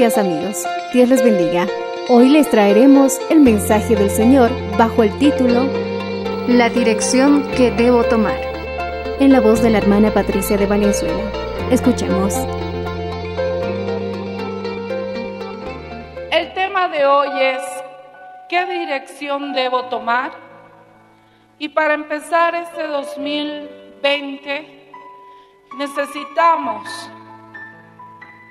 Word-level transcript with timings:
amigos, 0.00 0.64
Dios 0.94 1.10
les 1.10 1.22
bendiga. 1.22 1.66
Hoy 2.08 2.30
les 2.30 2.48
traeremos 2.48 3.20
el 3.28 3.40
mensaje 3.40 3.94
del 3.94 4.08
Señor 4.08 4.50
bajo 4.78 5.02
el 5.02 5.12
título 5.18 5.68
La 6.48 6.70
dirección 6.70 7.46
que 7.50 7.70
debo 7.70 8.02
tomar, 8.04 8.40
en 9.20 9.30
la 9.30 9.40
voz 9.40 9.60
de 9.60 9.68
la 9.68 9.76
hermana 9.76 10.10
Patricia 10.10 10.56
de 10.56 10.64
Valenzuela. 10.64 11.22
Escuchemos. 11.70 12.34
El 16.32 16.54
tema 16.54 16.88
de 16.88 17.04
hoy 17.04 17.28
es 17.38 17.62
¿qué 18.48 18.64
dirección 18.64 19.52
debo 19.52 19.84
tomar? 19.84 20.30
Y 21.58 21.68
para 21.68 21.92
empezar 21.92 22.54
este 22.54 22.86
2020 22.86 24.92
necesitamos 25.76 27.10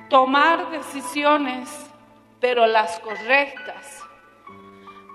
tomar 0.10 0.72
decisiones, 0.72 1.70
pero 2.40 2.66
las 2.68 3.00
correctas, 3.00 4.04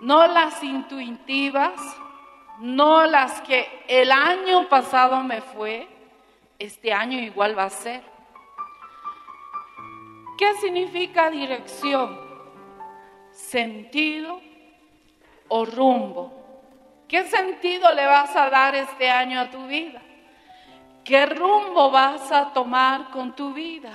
no 0.00 0.26
las 0.26 0.62
intuitivas, 0.62 1.72
no 2.60 3.04
las 3.06 3.40
que 3.40 3.84
el 3.88 4.12
año 4.12 4.68
pasado 4.68 5.22
me 5.22 5.40
fue, 5.40 5.88
este 6.58 6.92
año 6.92 7.18
igual 7.18 7.58
va 7.58 7.64
a 7.64 7.70
ser. 7.70 8.02
¿Qué 10.38 10.54
significa 10.54 11.30
dirección? 11.30 12.18
Sentido 13.30 14.40
o 15.48 15.64
rumbo. 15.64 16.32
¿Qué 17.08 17.24
sentido 17.24 17.92
le 17.94 18.06
vas 18.06 18.34
a 18.34 18.50
dar 18.50 18.74
este 18.74 19.10
año 19.10 19.40
a 19.40 19.50
tu 19.50 19.66
vida? 19.66 20.02
¿Qué 21.04 21.26
rumbo 21.26 21.90
vas 21.90 22.32
a 22.32 22.52
tomar 22.52 23.10
con 23.10 23.36
tu 23.36 23.52
vida? 23.52 23.92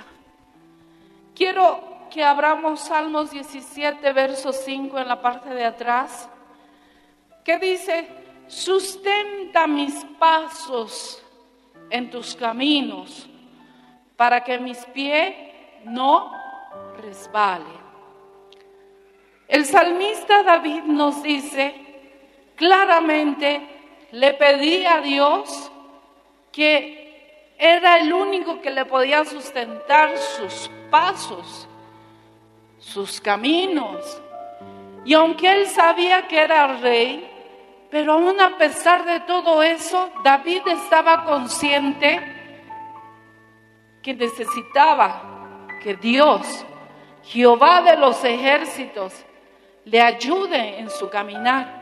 Quiero 1.34 2.08
que 2.10 2.24
abramos 2.24 2.80
Salmos 2.80 3.30
17, 3.30 4.12
verso 4.12 4.52
5 4.52 4.98
en 4.98 5.08
la 5.08 5.20
parte 5.20 5.50
de 5.50 5.64
atrás, 5.64 6.28
que 7.44 7.58
dice, 7.58 8.08
sustenta 8.46 9.66
mis 9.66 10.04
pasos 10.18 11.22
en 11.88 12.10
tus 12.10 12.34
caminos, 12.34 13.28
para 14.16 14.42
que 14.42 14.58
mis 14.58 14.84
pies 14.86 15.34
no 15.84 16.32
resbalen. 16.96 17.80
El 19.48 19.64
salmista 19.64 20.42
David 20.42 20.82
nos 20.82 21.22
dice, 21.22 21.74
claramente 22.54 23.66
le 24.12 24.34
pedí 24.34 24.84
a 24.84 25.00
Dios 25.00 25.72
que 26.52 26.99
era 27.60 27.98
el 27.98 28.10
único 28.10 28.62
que 28.62 28.70
le 28.70 28.86
podía 28.86 29.22
sustentar 29.26 30.16
sus 30.16 30.70
pasos, 30.90 31.68
sus 32.78 33.20
caminos. 33.20 34.22
Y 35.04 35.12
aunque 35.12 35.52
él 35.52 35.66
sabía 35.66 36.26
que 36.26 36.40
era 36.40 36.78
rey, 36.78 37.30
pero 37.90 38.14
aún 38.14 38.40
a 38.40 38.56
pesar 38.56 39.04
de 39.04 39.20
todo 39.20 39.62
eso, 39.62 40.08
David 40.24 40.62
estaba 40.68 41.24
consciente 41.24 42.18
que 44.02 44.14
necesitaba 44.14 45.68
que 45.82 45.96
Dios, 45.96 46.64
Jehová 47.24 47.82
de 47.82 47.98
los 47.98 48.24
ejércitos, 48.24 49.12
le 49.84 50.00
ayude 50.00 50.78
en 50.78 50.88
su 50.88 51.10
caminar. 51.10 51.78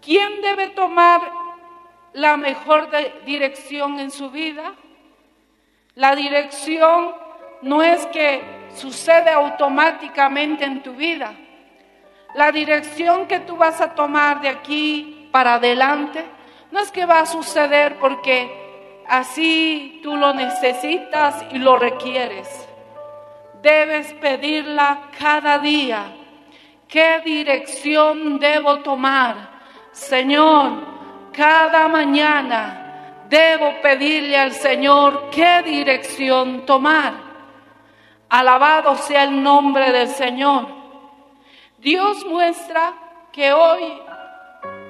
¿Quién 0.00 0.40
debe 0.40 0.68
tomar 0.68 1.43
la 2.14 2.36
mejor 2.36 2.88
dirección 3.24 4.00
en 4.00 4.10
su 4.10 4.30
vida? 4.30 4.74
La 5.94 6.16
dirección 6.16 7.14
no 7.62 7.82
es 7.82 8.06
que 8.06 8.42
sucede 8.74 9.30
automáticamente 9.30 10.64
en 10.64 10.82
tu 10.82 10.92
vida. 10.92 11.34
La 12.34 12.50
dirección 12.50 13.26
que 13.26 13.40
tú 13.40 13.56
vas 13.56 13.80
a 13.80 13.94
tomar 13.94 14.40
de 14.40 14.48
aquí 14.48 15.28
para 15.30 15.54
adelante 15.54 16.24
no 16.70 16.80
es 16.80 16.90
que 16.90 17.06
va 17.06 17.20
a 17.20 17.26
suceder 17.26 17.96
porque 17.98 19.02
así 19.08 20.00
tú 20.02 20.16
lo 20.16 20.34
necesitas 20.34 21.44
y 21.52 21.58
lo 21.58 21.76
requieres. 21.76 22.48
Debes 23.62 24.12
pedirla 24.14 25.10
cada 25.18 25.58
día. 25.58 26.12
¿Qué 26.88 27.22
dirección 27.24 28.38
debo 28.38 28.80
tomar? 28.80 29.50
Señor, 29.92 30.93
cada 31.36 31.88
mañana 31.88 33.24
debo 33.28 33.80
pedirle 33.82 34.36
al 34.36 34.52
Señor 34.52 35.30
qué 35.30 35.62
dirección 35.62 36.64
tomar. 36.64 37.14
Alabado 38.28 38.96
sea 38.96 39.24
el 39.24 39.42
nombre 39.42 39.92
del 39.92 40.08
Señor. 40.08 40.66
Dios 41.78 42.24
muestra 42.26 42.94
que 43.32 43.52
hoy, 43.52 44.00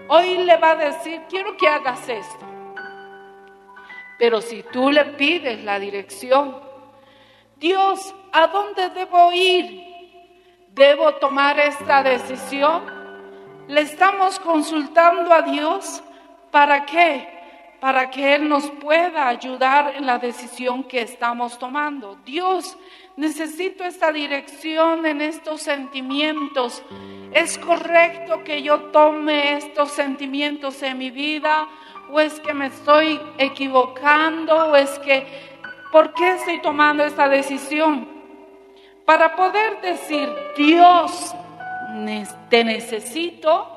hoy 0.08 0.38
le 0.44 0.56
va 0.56 0.72
a 0.72 0.76
decir, 0.76 1.22
quiero 1.28 1.56
que 1.56 1.68
hagas 1.68 2.08
esto. 2.08 2.46
Pero 4.18 4.40
si 4.40 4.62
tú 4.62 4.90
le 4.90 5.04
pides 5.04 5.64
la 5.64 5.78
dirección, 5.78 6.60
Dios, 7.56 8.14
¿a 8.32 8.46
dónde 8.46 8.90
debo 8.90 9.32
ir? 9.32 9.82
¿Debo 10.68 11.14
tomar 11.14 11.58
esta 11.58 12.02
decisión? 12.02 12.84
Le 13.68 13.80
estamos 13.80 14.38
consultando 14.38 15.32
a 15.32 15.42
Dios 15.42 16.02
para 16.54 16.86
qué? 16.86 17.26
Para 17.80 18.08
que 18.08 18.36
Él 18.36 18.48
nos 18.48 18.70
pueda 18.70 19.26
ayudar 19.26 19.96
en 19.96 20.06
la 20.06 20.20
decisión 20.20 20.84
que 20.84 21.02
estamos 21.02 21.58
tomando. 21.58 22.16
Dios, 22.24 22.78
necesito 23.16 23.82
esta 23.82 24.12
dirección 24.12 25.04
en 25.04 25.20
estos 25.20 25.62
sentimientos. 25.62 26.80
¿Es 27.32 27.58
correcto 27.58 28.44
que 28.44 28.62
yo 28.62 28.82
tome 28.92 29.56
estos 29.56 29.90
sentimientos 29.90 30.80
en 30.84 30.96
mi 30.96 31.10
vida? 31.10 31.66
¿O 32.12 32.20
es 32.20 32.38
que 32.38 32.54
me 32.54 32.66
estoy 32.66 33.20
equivocando? 33.36 34.54
¿O 34.54 34.76
es 34.76 34.96
que, 35.00 35.26
¿por 35.90 36.14
qué 36.14 36.34
estoy 36.36 36.62
tomando 36.62 37.02
esta 37.02 37.28
decisión? 37.28 38.08
Para 39.04 39.34
poder 39.34 39.80
decir, 39.80 40.32
Dios, 40.56 41.34
te 42.48 42.62
necesito, 42.62 43.73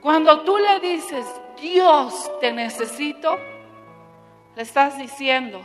cuando 0.00 0.40
tú 0.40 0.56
le 0.58 0.80
dices, 0.80 1.26
Dios, 1.60 2.30
te 2.40 2.52
necesito, 2.52 3.36
le 4.54 4.62
estás 4.62 4.98
diciendo 4.98 5.60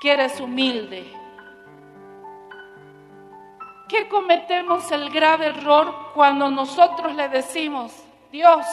que 0.00 0.12
eres 0.12 0.40
humilde, 0.40 1.04
¿Qué 3.88 4.08
cometemos 4.08 4.90
el 4.92 5.10
grave 5.10 5.46
error 5.46 5.94
cuando 6.14 6.50
nosotros 6.50 7.14
le 7.14 7.28
decimos, 7.28 7.92
Dios, 8.32 8.64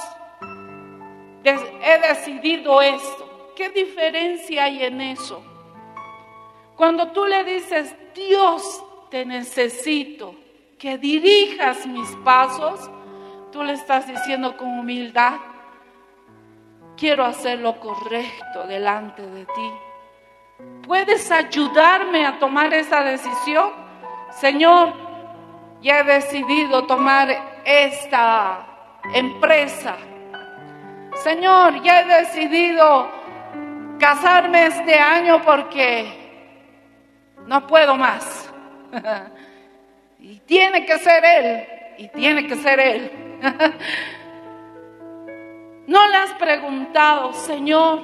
he 1.43 2.07
decidido 2.07 2.81
esto? 2.81 3.51
¿Qué 3.55 3.69
diferencia 3.69 4.63
hay 4.63 4.83
en 4.83 5.01
eso? 5.01 5.43
Cuando 6.77 7.11
tú 7.11 7.25
le 7.25 7.43
dices, 7.43 7.93
Dios, 8.15 8.83
te 9.09 9.25
necesito, 9.25 10.33
que 10.79 10.97
dirijas 10.97 11.85
mis 11.85 12.09
pasos, 12.23 12.89
tú 13.51 13.63
le 13.63 13.73
estás 13.73 14.07
diciendo 14.07 14.55
con 14.57 14.79
humildad, 14.79 15.33
quiero 16.97 17.25
hacer 17.25 17.59
lo 17.59 17.79
correcto 17.79 18.65
delante 18.67 19.21
de 19.21 19.45
ti. 19.45 19.71
¿Puedes 20.85 21.31
ayudarme 21.31 22.25
a 22.25 22.39
tomar 22.39 22.73
esa 22.73 23.01
decisión? 23.03 23.71
Señor, 24.31 24.93
ya 25.81 25.99
he 25.99 26.03
decidido 26.03 26.85
tomar 26.85 27.29
esta 27.65 28.65
empresa. 29.13 29.97
Señor, 31.15 31.81
ya 31.81 32.01
he 32.01 32.21
decidido 32.21 33.09
casarme 33.99 34.67
este 34.67 34.97
año 34.97 35.41
porque 35.41 36.21
no 37.47 37.67
puedo 37.67 37.95
más. 37.95 38.51
y 40.19 40.39
tiene 40.39 40.85
que 40.85 40.97
ser 40.99 41.23
Él, 41.25 41.67
y 41.97 42.07
tiene 42.09 42.47
que 42.47 42.55
ser 42.55 42.79
Él. 42.79 43.30
no 45.87 46.07
le 46.07 46.15
has 46.15 46.33
preguntado, 46.33 47.33
Señor, 47.33 47.99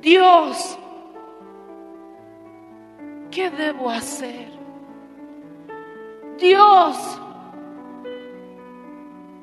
Dios, 0.00 0.78
¿qué 3.30 3.50
debo 3.50 3.90
hacer? 3.90 4.48
Dios, 6.38 7.20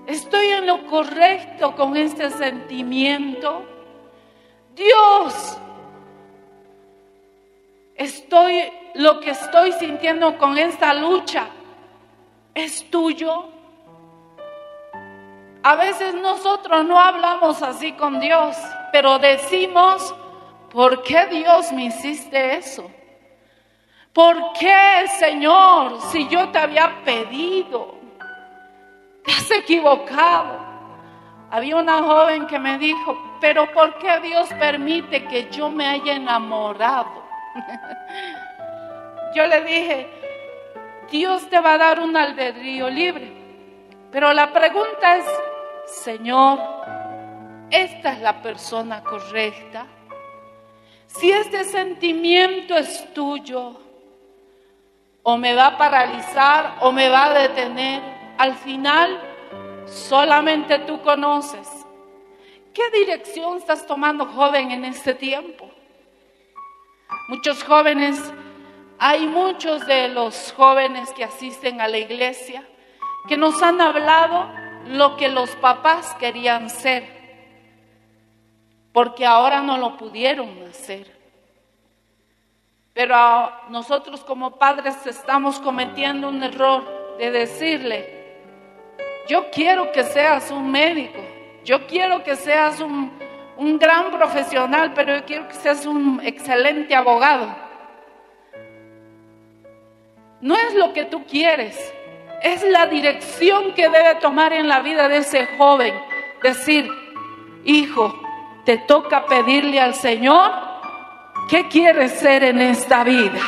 ¿estoy 0.08 0.48
en 0.48 0.66
lo 0.68 0.86
correcto 0.88 1.76
con 1.76 1.96
este 1.96 2.32
sentimiento? 2.32 3.64
Dios, 4.76 5.58
estoy 7.96 8.64
lo 8.96 9.20
que 9.20 9.32
estoy 9.32 9.74
sintiendo 9.74 10.38
con 10.38 10.58
esta 10.58 10.94
lucha 10.94 11.48
es 12.54 12.90
tuyo. 12.90 13.59
A 15.62 15.76
veces 15.76 16.16
nosotros 16.16 16.86
no 16.86 16.98
hablamos 16.98 17.62
así 17.62 17.92
con 17.94 18.20
Dios, 18.20 18.56
pero 18.94 19.20
decimos, 19.20 20.16
¿por 20.72 21.04
qué 21.04 21.26
Dios 21.26 21.72
me 21.74 21.86
hiciste 21.86 22.56
eso? 22.56 22.90
¿Por 24.14 24.54
qué, 24.54 25.08
Señor, 25.20 26.00
si 26.12 26.28
yo 26.30 26.50
te 26.50 26.60
había 26.60 27.04
pedido? 27.04 27.96
Te 29.26 29.32
has 29.34 29.52
equivocado. 29.52 30.68
Había 31.52 31.76
una 31.76 32.04
joven 32.04 32.48
que 32.48 32.58
me 32.58 32.78
dijo, 32.78 33.38
pero 33.42 33.72
¿por 33.74 33.98
qué 33.98 34.20
Dios 34.22 34.50
permite 34.60 35.26
que 35.26 35.50
yo 35.50 35.70
me 35.70 35.88
haya 35.88 36.14
enamorado? 36.14 37.24
yo 39.36 39.46
le 39.46 39.62
dije, 39.62 40.10
Dios 41.12 41.50
te 41.50 41.60
va 41.60 41.74
a 41.74 41.78
dar 41.78 42.00
un 42.00 42.16
albedrío 42.16 42.90
libre. 42.90 43.34
Pero 44.12 44.34
la 44.34 44.52
pregunta 44.52 45.18
es, 45.18 45.26
Señor, 45.90 46.60
¿esta 47.72 48.14
es 48.14 48.20
la 48.22 48.42
persona 48.42 49.04
correcta? 49.04 49.88
Si 51.08 51.32
este 51.32 51.64
sentimiento 51.64 52.78
es 52.78 53.14
tuyo, 53.14 53.82
o 55.24 55.38
me 55.38 55.54
va 55.54 55.68
a 55.68 55.78
paralizar 55.78 56.78
o 56.82 56.92
me 56.92 57.10
va 57.10 57.26
a 57.26 57.40
detener, 57.40 58.02
al 58.38 58.56
final 58.56 59.20
solamente 59.86 60.80
tú 60.80 61.02
conoces. 61.02 61.68
¿Qué 62.74 62.90
dirección 62.92 63.58
estás 63.58 63.86
tomando, 63.86 64.26
joven, 64.26 64.72
en 64.72 64.86
este 64.86 65.14
tiempo? 65.14 65.70
Muchos 67.28 67.64
jóvenes, 67.64 68.22
hay 69.00 69.28
muchos 69.28 69.86
de 69.86 70.08
los 70.10 70.54
jóvenes 70.56 71.12
que 71.14 71.24
asisten 71.24 71.82
a 71.82 71.88
la 71.88 71.98
iglesia 71.98 72.64
que 73.28 73.38
nos 73.38 73.62
han 73.62 73.82
hablado 73.82 74.50
lo 74.90 75.18
que 75.18 75.30
los 75.30 75.52
papás 75.58 76.16
querían 76.16 76.70
ser, 76.70 77.08
porque 78.92 79.26
ahora 79.26 79.62
no 79.62 79.78
lo 79.78 79.98
pudieron 79.98 80.50
hacer. 80.68 81.16
Pero 82.94 83.16
nosotros 83.70 84.22
como 84.22 84.58
padres 84.58 85.06
estamos 85.06 85.60
cometiendo 85.60 86.28
un 86.28 86.42
error 86.44 87.18
de 87.20 87.30
decirle, 87.30 88.20
yo 89.28 89.52
quiero 89.52 89.92
que 89.92 90.04
seas 90.04 90.50
un 90.50 90.72
médico, 90.72 91.20
yo 91.64 91.86
quiero 91.86 92.24
que 92.24 92.36
seas 92.36 92.82
un, 92.82 93.12
un 93.58 93.78
gran 93.78 94.10
profesional, 94.10 94.94
pero 94.96 95.18
yo 95.18 95.26
quiero 95.26 95.48
que 95.48 95.54
seas 95.54 95.86
un 95.86 96.20
excelente 96.24 96.96
abogado. 96.96 97.56
No 100.42 100.56
es 100.56 100.74
lo 100.74 100.94
que 100.94 101.06
tú 101.06 101.26
quieres, 101.26 101.94
es 102.42 102.64
la 102.64 102.86
dirección 102.88 103.74
que 103.74 103.90
debe 103.90 104.16
tomar 104.16 104.54
en 104.54 104.68
la 104.68 104.82
vida 104.82 105.08
de 105.08 105.18
ese 105.18 105.48
joven. 105.58 105.94
Decir, 106.42 106.90
hijo, 107.66 108.20
te 108.66 108.78
toca 108.78 109.26
pedirle 109.26 109.80
al 109.80 109.94
Señor 109.94 110.52
qué 111.50 111.68
quieres 111.68 112.14
ser 112.14 112.44
en 112.44 112.62
esta 112.62 113.04
vida. 113.04 113.42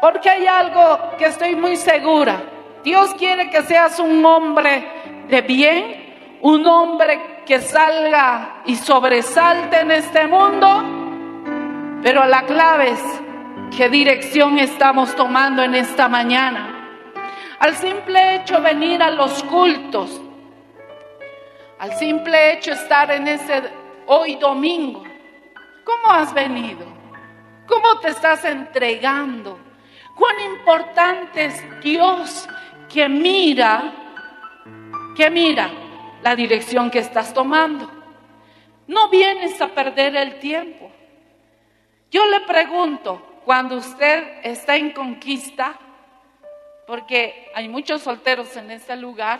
Porque 0.00 0.30
hay 0.30 0.46
algo 0.46 1.16
que 1.18 1.26
estoy 1.26 1.56
muy 1.56 1.76
segura. 1.76 2.42
Dios 2.84 3.14
quiere 3.14 3.50
que 3.50 3.62
seas 3.62 3.98
un 3.98 4.24
hombre 4.24 5.26
de 5.28 5.42
bien, 5.42 6.38
un 6.40 6.66
hombre 6.66 7.42
que 7.44 7.60
salga 7.60 8.62
y 8.64 8.76
sobresalte 8.76 9.80
en 9.80 9.90
este 9.90 10.26
mundo. 10.26 12.00
Pero 12.02 12.24
la 12.24 12.42
clave 12.42 12.90
es 12.90 13.02
qué 13.76 13.88
dirección 13.88 14.58
estamos 14.58 15.14
tomando 15.14 15.62
en 15.62 15.74
esta 15.74 16.08
mañana. 16.08 16.79
Al 17.60 17.76
simple 17.76 18.36
hecho 18.36 18.62
venir 18.62 19.02
a 19.02 19.10
los 19.10 19.42
cultos, 19.42 20.18
al 21.78 21.92
simple 21.98 22.54
hecho 22.54 22.72
estar 22.72 23.10
en 23.10 23.28
ese 23.28 23.62
hoy 24.06 24.36
domingo, 24.36 25.04
¿cómo 25.84 26.10
has 26.10 26.32
venido? 26.32 26.86
¿Cómo 27.66 28.00
te 28.00 28.08
estás 28.08 28.46
entregando? 28.46 29.58
Cuán 30.16 30.40
importante 30.40 31.44
es 31.44 31.80
Dios 31.82 32.48
que 32.88 33.10
mira, 33.10 33.92
que 35.14 35.28
mira 35.28 35.70
la 36.22 36.34
dirección 36.34 36.90
que 36.90 37.00
estás 37.00 37.34
tomando. 37.34 37.90
No 38.86 39.10
vienes 39.10 39.60
a 39.60 39.68
perder 39.68 40.16
el 40.16 40.38
tiempo. 40.38 40.90
Yo 42.10 42.24
le 42.24 42.40
pregunto, 42.40 43.42
cuando 43.44 43.76
usted 43.76 44.40
está 44.44 44.76
en 44.76 44.92
conquista, 44.92 45.78
porque 46.90 47.48
hay 47.54 47.68
muchos 47.68 48.02
solteros 48.02 48.56
en 48.56 48.72
este 48.72 48.96
lugar, 48.96 49.38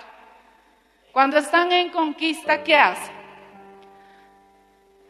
cuando 1.11 1.37
están 1.37 1.73
en 1.73 1.91
conquista, 1.91 2.63
¿qué 2.63 2.77
hacen? 2.77 3.13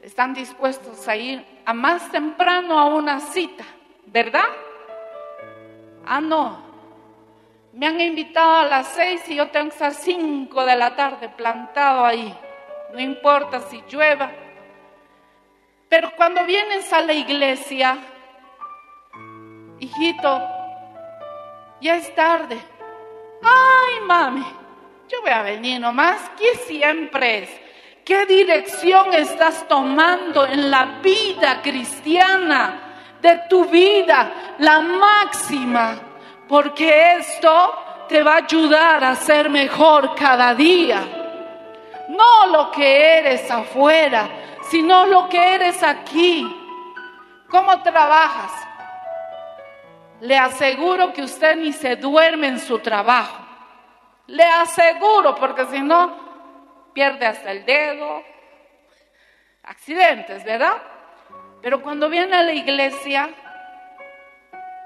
Están 0.01 0.33
dispuestos 0.33 1.07
a 1.07 1.17
ir 1.17 1.45
a 1.67 1.75
más 1.75 2.11
temprano 2.11 2.79
a 2.79 2.87
una 2.87 3.21
cita, 3.21 3.67
¿verdad? 4.07 4.49
Ah, 6.07 6.23
no. 6.23 6.63
Me 7.75 7.87
han 7.87 8.01
invitado 8.01 8.55
a 8.55 8.65
las 8.65 8.87
seis 8.87 9.21
y 9.29 9.35
yo 9.35 9.51
tengo 9.51 9.69
que 9.69 9.75
estar 9.75 9.93
cinco 9.93 10.65
de 10.65 10.77
la 10.77 10.97
tarde 10.97 11.29
plantado 11.29 12.07
ahí. 12.07 12.35
No 12.95 13.01
importa 13.01 13.61
si 13.69 13.85
llueva. 13.87 14.33
Pero 15.91 16.13
cuando 16.17 16.47
vienes 16.47 16.91
a 16.91 17.03
la 17.03 17.13
iglesia, 17.13 17.99
hijito, 19.79 20.60
ya 21.81 21.97
es 21.97 22.15
tarde. 22.15 22.59
Ay, 23.43 24.01
mami, 24.05 24.45
yo 25.09 25.21
voy 25.23 25.31
a 25.31 25.43
venir 25.43 25.81
nomás. 25.81 26.21
¿Qué 26.39 26.55
siempre 26.67 27.39
es? 27.39 27.51
¿Qué 28.05 28.27
dirección 28.27 29.15
estás 29.15 29.67
tomando 29.69 30.47
en 30.47 30.71
la 30.71 31.01
vida 31.03 31.61
cristiana 31.63 33.17
de 33.21 33.43
tu 33.49 33.65
vida? 33.67 34.55
La 34.59 34.81
máxima. 34.81 35.97
Porque 36.49 37.17
esto 37.19 38.07
te 38.09 38.23
va 38.23 38.35
a 38.35 38.39
ayudar 38.39 39.05
a 39.05 39.15
ser 39.15 39.49
mejor 39.49 40.15
cada 40.15 40.55
día. 40.55 41.01
No 42.09 42.47
lo 42.49 42.71
que 42.73 43.19
eres 43.19 43.49
afuera, 43.51 44.29
sino 44.69 45.07
lo 45.07 45.29
que 45.29 45.55
eres 45.55 45.83
aquí. 45.83 46.57
¿Cómo 47.49 47.81
trabajas? 47.83 48.70
Le 50.21 50.37
aseguro 50.37 51.13
que 51.13 51.23
usted 51.23 51.57
ni 51.57 51.73
se 51.73 51.97
duerme 51.97 52.49
en 52.49 52.59
su 52.59 52.79
trabajo. 52.79 53.47
Le 54.27 54.45
aseguro, 54.45 55.35
porque 55.35 55.65
si 55.67 55.81
no, 55.81 56.93
pierde 56.93 57.27
hasta 57.27 57.51
el 57.51 57.65
dedo. 57.65 58.23
Accidentes, 59.63 60.45
¿verdad? 60.45 60.77
Pero 61.63 61.83
cuando 61.83 62.09
viene 62.09 62.37
a 62.37 62.43
la 62.43 62.53
iglesia, 62.53 63.31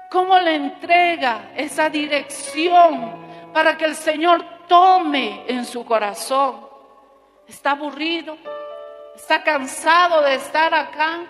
cómo 0.09 0.39
le 0.39 0.55
entrega 0.55 1.51
esa 1.55 1.89
dirección 1.89 3.51
para 3.53 3.77
que 3.77 3.85
el 3.85 3.95
Señor 3.95 4.43
tome 4.67 5.43
en 5.47 5.65
su 5.65 5.85
corazón. 5.85 6.67
¿Está 7.47 7.71
aburrido? 7.71 8.37
¿Está 9.15 9.43
cansado 9.43 10.21
de 10.21 10.35
estar 10.35 10.73
acá? 10.73 11.25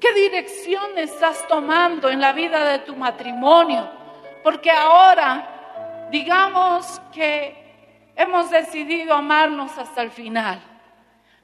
¿Qué 0.00 0.12
dirección 0.12 0.98
estás 0.98 1.46
tomando 1.48 2.10
en 2.10 2.20
la 2.20 2.32
vida 2.32 2.64
de 2.64 2.80
tu 2.80 2.94
matrimonio? 2.94 3.88
Porque 4.42 4.70
ahora, 4.70 6.08
digamos 6.10 7.00
que 7.12 8.12
hemos 8.14 8.50
decidido 8.50 9.14
amarnos 9.14 9.76
hasta 9.78 10.02
el 10.02 10.10
final, 10.10 10.60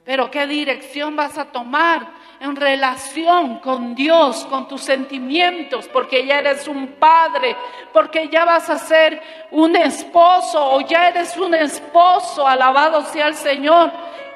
pero 0.05 0.29
¿qué 0.29 0.45
dirección 0.45 1.15
vas 1.15 1.37
a 1.37 1.45
tomar 1.45 2.05
en 2.39 2.55
relación 2.55 3.59
con 3.59 3.95
Dios, 3.95 4.45
con 4.45 4.67
tus 4.67 4.81
sentimientos? 4.81 5.87
Porque 5.87 6.25
ya 6.25 6.39
eres 6.39 6.67
un 6.67 6.87
padre, 6.99 7.55
porque 7.91 8.27
ya 8.27 8.45
vas 8.45 8.69
a 8.69 8.77
ser 8.77 9.21
un 9.49 9.75
esposo 9.75 10.73
o 10.73 10.81
ya 10.81 11.07
eres 11.07 11.37
un 11.37 11.55
esposo, 11.55 12.45
alabado 12.45 13.01
sea 13.05 13.27
el 13.27 13.35
Señor. 13.35 13.91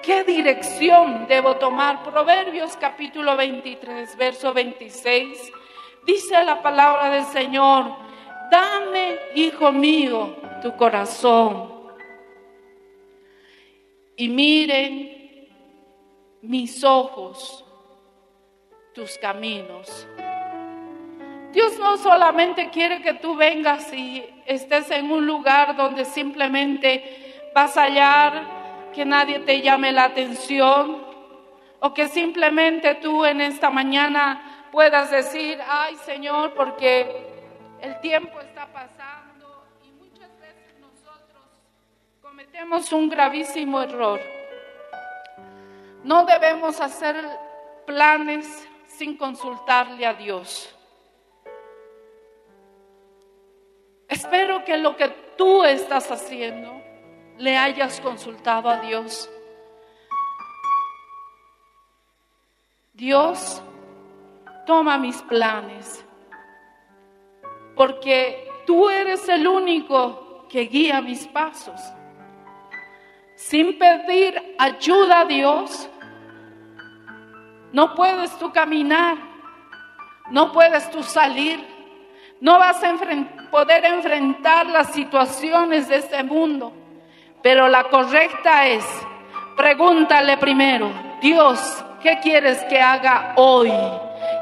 ¿Qué 0.08 0.24
dirección 0.24 1.28
debo 1.28 1.58
tomar? 1.58 2.02
Proverbios 2.02 2.78
capítulo 2.78 3.36
23, 3.36 4.16
verso 4.16 4.54
26. 4.54 5.52
Dice 6.06 6.46
la 6.46 6.62
palabra 6.62 7.10
del 7.10 7.26
Señor, 7.26 7.94
dame, 8.50 9.18
hijo 9.36 9.70
mío, 9.74 10.34
tu 10.62 10.78
corazón. 10.78 11.90
Y 14.16 14.30
miren 14.30 15.50
mis 16.42 16.86
ojos 16.86 17.66
tus 18.96 19.18
caminos. 19.18 20.08
Dios 21.52 21.78
no 21.80 21.98
solamente 21.98 22.70
quiere 22.70 23.02
que 23.02 23.16
tú 23.16 23.36
vengas 23.36 23.92
y 23.92 24.24
estés 24.46 24.90
en 24.90 25.12
un 25.12 25.28
lugar 25.28 25.76
donde 25.76 26.06
simplemente 26.06 27.50
vas 27.54 27.76
a 27.76 27.84
hallar 27.84 28.57
que 28.98 29.06
nadie 29.06 29.38
te 29.42 29.62
llame 29.62 29.92
la 29.92 30.06
atención 30.06 31.06
o 31.82 31.94
que 31.94 32.08
simplemente 32.08 32.96
tú 32.96 33.26
en 33.26 33.42
esta 33.42 33.70
mañana 33.70 34.66
puedas 34.72 35.12
decir, 35.12 35.60
ay 35.70 35.96
Señor, 35.98 36.56
porque 36.56 37.06
el 37.80 38.00
tiempo 38.00 38.40
está 38.40 38.66
pasando 38.74 39.68
y 39.84 39.92
muchas 39.92 40.32
veces 40.40 40.80
nosotros 40.80 41.44
cometemos 42.24 42.92
un 42.92 43.08
gravísimo 43.08 43.84
error. 43.84 44.20
No 46.04 46.26
debemos 46.26 46.82
hacer 46.82 47.24
planes 47.86 48.68
sin 48.88 49.16
consultarle 49.16 50.08
a 50.08 50.16
Dios. 50.16 50.76
Espero 54.08 54.66
que 54.66 54.76
lo 54.76 54.98
que 54.98 55.10
tú 55.38 55.64
estás 55.64 56.10
haciendo 56.10 56.87
le 57.38 57.58
hayas 57.58 58.00
consultado 58.02 58.70
a 58.70 58.82
Dios. 58.82 59.30
Dios, 62.94 63.62
toma 64.66 64.98
mis 64.98 65.22
planes, 65.24 66.04
porque 67.76 68.50
tú 68.66 68.90
eres 68.90 69.30
el 69.30 69.48
único 69.48 70.48
que 70.50 70.62
guía 70.62 71.02
mis 71.02 71.28
pasos. 71.28 71.80
Sin 73.36 73.78
pedir 73.78 74.56
ayuda 74.58 75.22
a 75.22 75.26
Dios, 75.26 75.90
no 77.72 77.94
puedes 77.94 78.36
tú 78.40 78.52
caminar, 78.52 79.18
no 80.32 80.52
puedes 80.52 80.90
tú 80.90 81.04
salir, 81.04 81.64
no 82.42 82.58
vas 82.58 82.84
a 82.84 82.96
poder 83.52 83.86
enfrentar 83.86 84.66
las 84.68 84.92
situaciones 84.92 85.88
de 85.88 85.98
este 85.98 86.24
mundo. 86.24 86.74
Pero 87.42 87.68
la 87.68 87.86
correcta 87.86 88.66
es, 88.68 88.86
pregúntale 89.56 90.38
primero, 90.38 90.92
Dios, 91.22 91.84
¿qué 92.02 92.20
quieres 92.22 92.64
que 92.66 92.80
haga 92.80 93.34
hoy? 93.36 93.72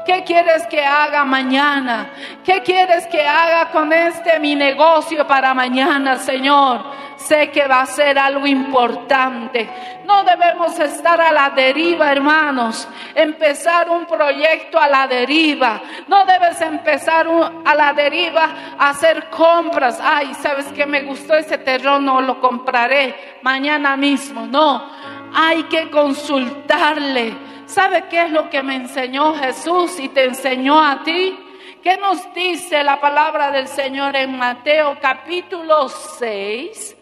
¿Qué 0.06 0.22
quieres 0.24 0.66
que 0.68 0.84
haga 0.84 1.24
mañana? 1.24 2.10
¿Qué 2.44 2.62
quieres 2.62 3.06
que 3.08 3.26
haga 3.26 3.70
con 3.70 3.92
este 3.92 4.38
mi 4.38 4.54
negocio 4.54 5.26
para 5.26 5.52
mañana, 5.52 6.16
Señor? 6.16 6.80
Sé 7.26 7.50
que 7.50 7.66
va 7.66 7.80
a 7.80 7.86
ser 7.86 8.16
algo 8.20 8.46
importante. 8.46 9.68
No 10.04 10.22
debemos 10.22 10.78
estar 10.78 11.20
a 11.20 11.32
la 11.32 11.50
deriva, 11.50 12.12
hermanos. 12.12 12.86
Empezar 13.16 13.90
un 13.90 14.06
proyecto 14.06 14.78
a 14.78 14.86
la 14.86 15.08
deriva. 15.08 15.82
No 16.06 16.24
debes 16.24 16.60
empezar 16.60 17.26
a 17.64 17.74
la 17.74 17.92
deriva 17.94 18.76
a 18.78 18.90
hacer 18.90 19.28
compras. 19.28 19.98
Ay, 20.00 20.34
¿sabes 20.34 20.66
qué? 20.66 20.86
Me 20.86 21.02
gustó 21.02 21.34
ese 21.34 21.58
terreno, 21.58 22.20
lo 22.20 22.40
compraré 22.40 23.38
mañana 23.42 23.96
mismo. 23.96 24.46
No, 24.46 24.88
hay 25.34 25.64
que 25.64 25.90
consultarle. 25.90 27.34
¿Sabe 27.66 28.04
qué 28.08 28.26
es 28.26 28.30
lo 28.30 28.48
que 28.48 28.62
me 28.62 28.76
enseñó 28.76 29.34
Jesús 29.34 29.98
y 29.98 30.10
te 30.10 30.26
enseñó 30.26 30.80
a 30.80 31.02
ti? 31.02 31.36
¿Qué 31.82 31.96
nos 31.96 32.32
dice 32.34 32.84
la 32.84 33.00
palabra 33.00 33.50
del 33.50 33.66
Señor 33.66 34.14
en 34.14 34.36
Mateo 34.38 34.98
capítulo 35.00 35.88
6, 35.88 36.95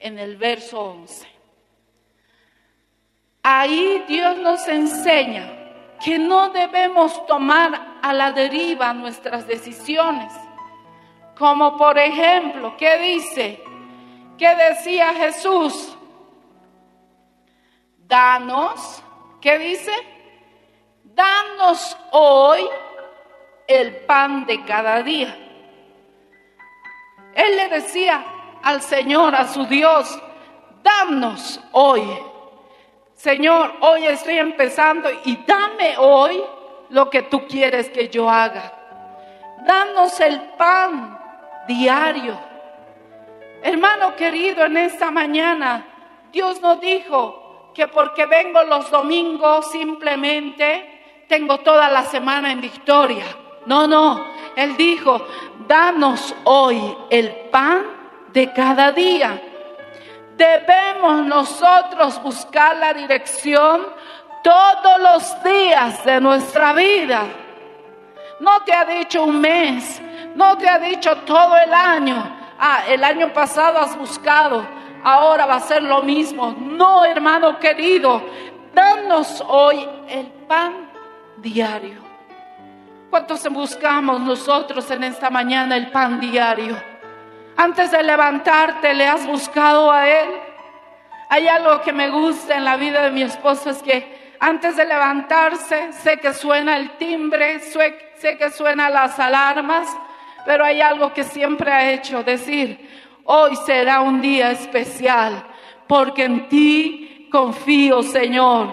en 0.00 0.18
el 0.18 0.36
verso 0.36 0.80
11? 0.80 1.26
Ahí 3.42 4.04
Dios 4.08 4.38
nos 4.38 4.66
enseña 4.68 5.48
que 6.04 6.18
no 6.18 6.50
debemos 6.50 7.26
tomar 7.26 7.98
a 8.02 8.12
la 8.12 8.32
deriva 8.32 8.92
nuestras 8.92 9.46
decisiones. 9.46 10.32
Como 11.36 11.76
por 11.76 11.98
ejemplo, 11.98 12.76
¿qué 12.76 12.98
dice? 12.98 13.62
¿Qué 14.36 14.54
decía 14.54 15.14
Jesús? 15.14 15.96
Danos 18.06 19.02
¿Qué 19.40 19.58
dice? 19.58 19.92
Danos 21.04 21.96
hoy 22.10 22.68
el 23.66 23.94
pan 24.04 24.46
de 24.46 24.64
cada 24.64 25.02
día. 25.02 25.36
Él 27.34 27.56
le 27.56 27.68
decía 27.68 28.24
al 28.62 28.82
Señor, 28.82 29.34
a 29.34 29.48
su 29.48 29.66
Dios, 29.66 30.18
danos 30.82 31.60
hoy. 31.72 32.02
Señor, 33.14 33.74
hoy 33.80 34.06
estoy 34.06 34.38
empezando 34.38 35.08
y 35.24 35.36
dame 35.46 35.96
hoy 35.98 36.42
lo 36.90 37.10
que 37.10 37.22
tú 37.22 37.46
quieres 37.46 37.90
que 37.90 38.08
yo 38.08 38.30
haga. 38.30 38.72
Danos 39.66 40.18
el 40.20 40.40
pan 40.56 41.18
diario. 41.66 42.38
Hermano 43.62 44.14
querido, 44.14 44.64
en 44.64 44.76
esta 44.76 45.10
mañana 45.10 45.84
Dios 46.30 46.60
nos 46.60 46.80
dijo, 46.80 47.48
que 47.78 47.86
porque 47.86 48.26
vengo 48.26 48.64
los 48.64 48.90
domingos 48.90 49.70
simplemente 49.70 51.24
tengo 51.28 51.58
toda 51.58 51.88
la 51.88 52.02
semana 52.02 52.50
en 52.50 52.60
victoria. 52.60 53.24
No, 53.66 53.86
no, 53.86 54.24
Él 54.56 54.76
dijo, 54.76 55.24
danos 55.68 56.34
hoy 56.42 56.96
el 57.08 57.30
pan 57.52 57.97
de 58.32 58.52
cada 58.52 58.92
día. 58.92 59.40
Debemos 60.36 61.26
nosotros 61.26 62.22
buscar 62.22 62.76
la 62.76 62.94
dirección 62.94 63.86
todos 64.42 65.00
los 65.00 65.42
días 65.42 66.04
de 66.04 66.20
nuestra 66.20 66.72
vida. 66.72 67.24
No 68.40 68.60
te 68.62 68.72
ha 68.72 68.84
dicho 68.84 69.24
un 69.24 69.40
mes, 69.40 70.00
no 70.34 70.56
te 70.56 70.68
ha 70.68 70.78
dicho 70.78 71.16
todo 71.18 71.56
el 71.56 71.72
año. 71.72 72.36
Ah, 72.58 72.84
el 72.88 73.02
año 73.02 73.32
pasado 73.32 73.78
has 73.78 73.96
buscado, 73.96 74.64
ahora 75.02 75.46
va 75.46 75.56
a 75.56 75.60
ser 75.60 75.82
lo 75.82 76.02
mismo. 76.02 76.54
No, 76.58 77.04
hermano 77.04 77.58
querido, 77.58 78.22
danos 78.72 79.42
hoy 79.46 79.88
el 80.08 80.26
pan 80.46 80.88
diario. 81.38 82.08
¿Cuántos 83.10 83.48
buscamos 83.48 84.20
nosotros 84.20 84.90
en 84.90 85.04
esta 85.04 85.30
mañana 85.30 85.76
el 85.76 85.90
pan 85.90 86.20
diario? 86.20 86.76
Antes 87.58 87.90
de 87.90 88.02
levantarte, 88.02 88.94
¿le 88.94 89.06
has 89.06 89.26
buscado 89.26 89.92
a 89.92 90.08
Él? 90.08 90.28
Hay 91.28 91.46
algo 91.46 91.82
que 91.82 91.92
me 91.92 92.08
gusta 92.08 92.56
en 92.56 92.64
la 92.64 92.76
vida 92.76 93.02
de 93.02 93.10
mi 93.10 93.22
esposo, 93.22 93.68
es 93.68 93.82
que 93.82 94.36
antes 94.40 94.76
de 94.76 94.86
levantarse, 94.86 95.92
sé 95.92 96.18
que 96.18 96.32
suena 96.32 96.78
el 96.78 96.92
timbre, 96.96 97.60
sé 97.60 98.38
que 98.38 98.50
suenan 98.50 98.94
las 98.94 99.18
alarmas, 99.18 99.86
pero 100.46 100.64
hay 100.64 100.80
algo 100.80 101.12
que 101.12 101.24
siempre 101.24 101.70
ha 101.70 101.90
hecho, 101.90 102.22
decir, 102.22 102.78
Hoy 103.30 103.56
será 103.56 104.00
un 104.00 104.22
día 104.22 104.52
especial 104.52 105.44
porque 105.86 106.24
en 106.24 106.48
ti 106.48 107.28
confío, 107.30 108.02
Señor. 108.02 108.68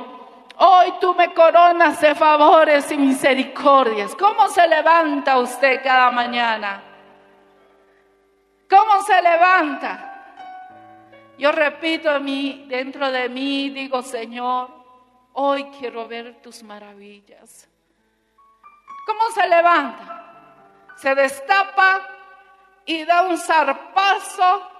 Hoy 0.55 0.93
tú 1.01 1.13
me 1.13 1.33
coronas 1.33 1.99
de 1.99 2.15
favores 2.15 2.89
y 2.89 2.95
misericordias. 2.95 4.15
¿Cómo 4.15 4.47
se 4.47 4.65
levanta 4.65 5.39
usted 5.39 5.83
cada 5.83 6.09
mañana? 6.11 6.84
¿Cómo 8.69 9.01
se 9.03 9.21
levanta? 9.21 10.11
Yo 11.37 11.51
repito 11.51 12.19
mí, 12.19 12.65
dentro 12.67 13.11
de 13.11 13.29
mí, 13.29 13.69
digo, 13.69 14.01
Señor, 14.01 14.69
hoy 15.33 15.65
quiero 15.77 16.07
ver 16.07 16.41
tus 16.41 16.63
maravillas. 16.63 17.69
¿Cómo 19.05 19.31
se 19.33 19.47
levanta? 19.47 20.25
se 20.95 21.13
destapa 21.13 22.07
y 22.85 23.03
da 23.03 23.23
un 23.23 23.37
zarpazo 23.37 24.71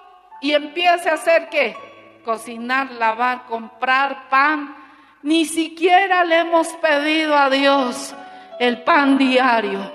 y 0.41 0.53
empieza 0.53 1.11
a 1.11 1.13
hacer 1.15 1.49
qué? 1.49 1.75
Cocinar, 2.23 2.91
lavar, 2.91 3.45
comprar 3.45 4.29
pan. 4.29 4.75
Ni 5.23 5.45
siquiera 5.45 6.23
le 6.23 6.39
hemos 6.39 6.67
pedido 6.75 7.35
a 7.35 7.49
Dios 7.49 8.15
el 8.59 8.83
pan 8.83 9.17
diario. 9.17 9.91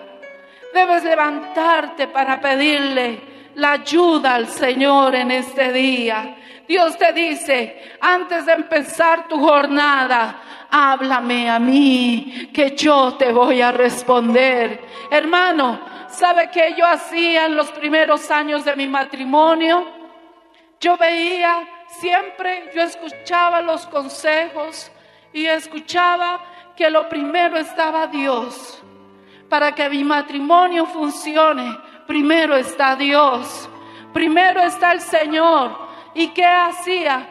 Debes 0.74 1.04
levantarte 1.04 2.08
para 2.08 2.40
pedirle 2.40 3.20
la 3.54 3.72
ayuda 3.72 4.34
al 4.34 4.48
Señor 4.48 5.14
en 5.14 5.30
este 5.30 5.72
día. 5.72 6.36
Dios 6.66 6.96
te 6.96 7.12
dice, 7.12 7.96
antes 8.00 8.46
de 8.46 8.52
empezar 8.52 9.26
tu 9.28 9.38
jornada, 9.40 10.40
háblame 10.70 11.50
a 11.50 11.58
mí, 11.58 12.50
que 12.54 12.76
yo 12.76 13.14
te 13.14 13.32
voy 13.32 13.60
a 13.60 13.72
responder. 13.72 14.80
Hermano, 15.10 15.80
¿sabe 16.08 16.48
qué 16.52 16.74
yo 16.76 16.86
hacía 16.86 17.46
en 17.46 17.56
los 17.56 17.70
primeros 17.72 18.30
años 18.30 18.64
de 18.64 18.76
mi 18.76 18.86
matrimonio? 18.86 19.84
Yo 20.80 20.96
veía 20.96 21.68
siempre, 21.98 22.70
yo 22.74 22.82
escuchaba 22.82 23.60
los 23.60 23.86
consejos 23.88 24.90
y 25.32 25.46
escuchaba 25.46 26.40
que 26.76 26.88
lo 26.88 27.08
primero 27.08 27.58
estaba 27.58 28.06
Dios. 28.06 28.82
Para 29.48 29.74
que 29.74 29.88
mi 29.90 30.04
matrimonio 30.04 30.86
funcione, 30.86 31.76
primero 32.10 32.56
está 32.56 32.96
Dios, 32.96 33.70
primero 34.12 34.60
está 34.60 34.90
el 34.90 35.00
Señor. 35.00 35.78
¿Y 36.12 36.30
qué 36.30 36.44
hacía? 36.44 37.24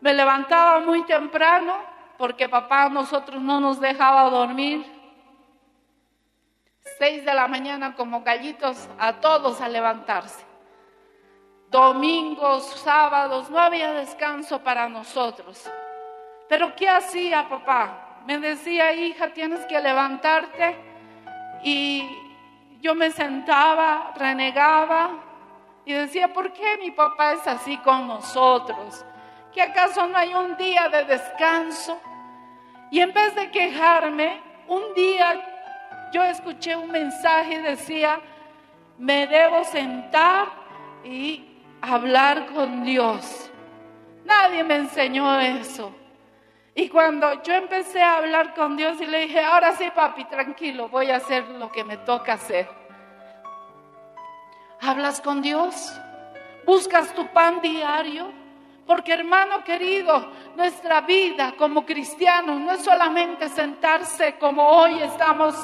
Me 0.00 0.14
levantaba 0.14 0.78
muy 0.78 1.02
temprano 1.02 1.74
porque 2.16 2.48
papá 2.48 2.84
a 2.84 2.88
nosotros 2.90 3.42
no 3.42 3.58
nos 3.58 3.80
dejaba 3.80 4.30
dormir. 4.30 4.86
Seis 6.96 7.24
de 7.24 7.34
la 7.34 7.48
mañana 7.48 7.96
como 7.96 8.22
gallitos 8.22 8.88
a 9.00 9.14
todos 9.14 9.60
a 9.60 9.68
levantarse. 9.68 10.44
Domingos, 11.68 12.64
sábados, 12.84 13.50
no 13.50 13.58
había 13.58 13.94
descanso 13.94 14.60
para 14.60 14.88
nosotros. 14.88 15.68
Pero 16.48 16.76
¿qué 16.76 16.88
hacía 16.88 17.48
papá? 17.48 18.20
Me 18.28 18.38
decía, 18.38 18.92
hija, 18.92 19.32
tienes 19.32 19.66
que 19.66 19.80
levantarte. 19.80 20.76
Y 21.64 22.21
yo 22.82 22.96
me 22.96 23.12
sentaba, 23.12 24.12
renegaba 24.16 25.10
y 25.84 25.92
decía, 25.92 26.32
¿por 26.32 26.52
qué 26.52 26.78
mi 26.78 26.90
papá 26.90 27.34
es 27.34 27.46
así 27.46 27.78
con 27.78 28.08
nosotros? 28.08 29.04
¿Que 29.52 29.62
acaso 29.62 30.08
no 30.08 30.18
hay 30.18 30.34
un 30.34 30.56
día 30.56 30.88
de 30.88 31.04
descanso? 31.04 32.00
Y 32.90 32.98
en 32.98 33.12
vez 33.12 33.36
de 33.36 33.50
quejarme, 33.52 34.42
un 34.66 34.94
día 34.94 36.10
yo 36.12 36.24
escuché 36.24 36.74
un 36.74 36.90
mensaje 36.90 37.54
y 37.54 37.62
decía, 37.62 38.20
me 38.98 39.28
debo 39.28 39.62
sentar 39.62 40.48
y 41.04 41.62
hablar 41.80 42.46
con 42.46 42.82
Dios. 42.82 43.48
Nadie 44.24 44.64
me 44.64 44.74
enseñó 44.74 45.38
eso. 45.38 45.94
Y 46.74 46.88
cuando 46.88 47.42
yo 47.42 47.52
empecé 47.54 48.02
a 48.02 48.16
hablar 48.16 48.54
con 48.54 48.76
Dios 48.76 49.00
y 49.00 49.06
le 49.06 49.26
dije, 49.26 49.40
ahora 49.40 49.76
sí, 49.76 49.84
papi, 49.94 50.24
tranquilo, 50.24 50.88
voy 50.88 51.10
a 51.10 51.16
hacer 51.16 51.46
lo 51.48 51.70
que 51.70 51.84
me 51.84 51.98
toca 51.98 52.34
hacer. 52.34 52.68
¿Hablas 54.80 55.20
con 55.20 55.42
Dios? 55.42 55.92
¿Buscas 56.64 57.14
tu 57.14 57.26
pan 57.28 57.60
diario? 57.60 58.32
Porque 58.86 59.12
hermano 59.12 59.62
querido, 59.62 60.32
nuestra 60.56 61.02
vida 61.02 61.54
como 61.56 61.84
cristianos 61.84 62.58
no 62.58 62.72
es 62.72 62.82
solamente 62.82 63.48
sentarse 63.48 64.36
como 64.38 64.66
hoy 64.66 65.00
estamos 65.02 65.54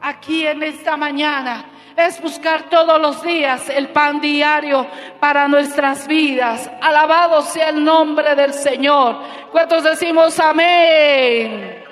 aquí 0.00 0.46
en 0.46 0.62
esta 0.62 0.96
mañana, 0.96 1.64
es 1.96 2.20
buscar 2.20 2.68
todos 2.70 3.00
los 3.00 3.22
días 3.22 3.68
el 3.68 3.88
pan 3.88 4.20
diario 4.20 4.86
para 5.20 5.48
nuestras 5.48 6.06
vidas. 6.06 6.70
Alabado 6.80 7.42
sea 7.42 7.70
el 7.70 7.84
nombre 7.84 8.34
del 8.34 8.52
Señor. 8.54 9.16
¿Cuántos 9.50 9.84
decimos 9.84 10.38
amén? 10.40 11.84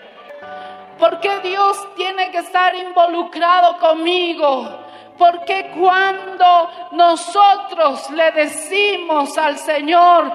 Porque 0.99 1.41
Dios 1.41 1.89
tiene 1.97 2.31
que 2.31 2.39
estar 2.39 2.75
involucrado 2.75 3.79
conmigo? 3.79 4.87
Porque 5.17 5.71
cuando 5.79 6.71
nosotros 6.93 8.11
le 8.11 8.31
decimos 8.33 9.37
al 9.37 9.59
Señor, 9.59 10.33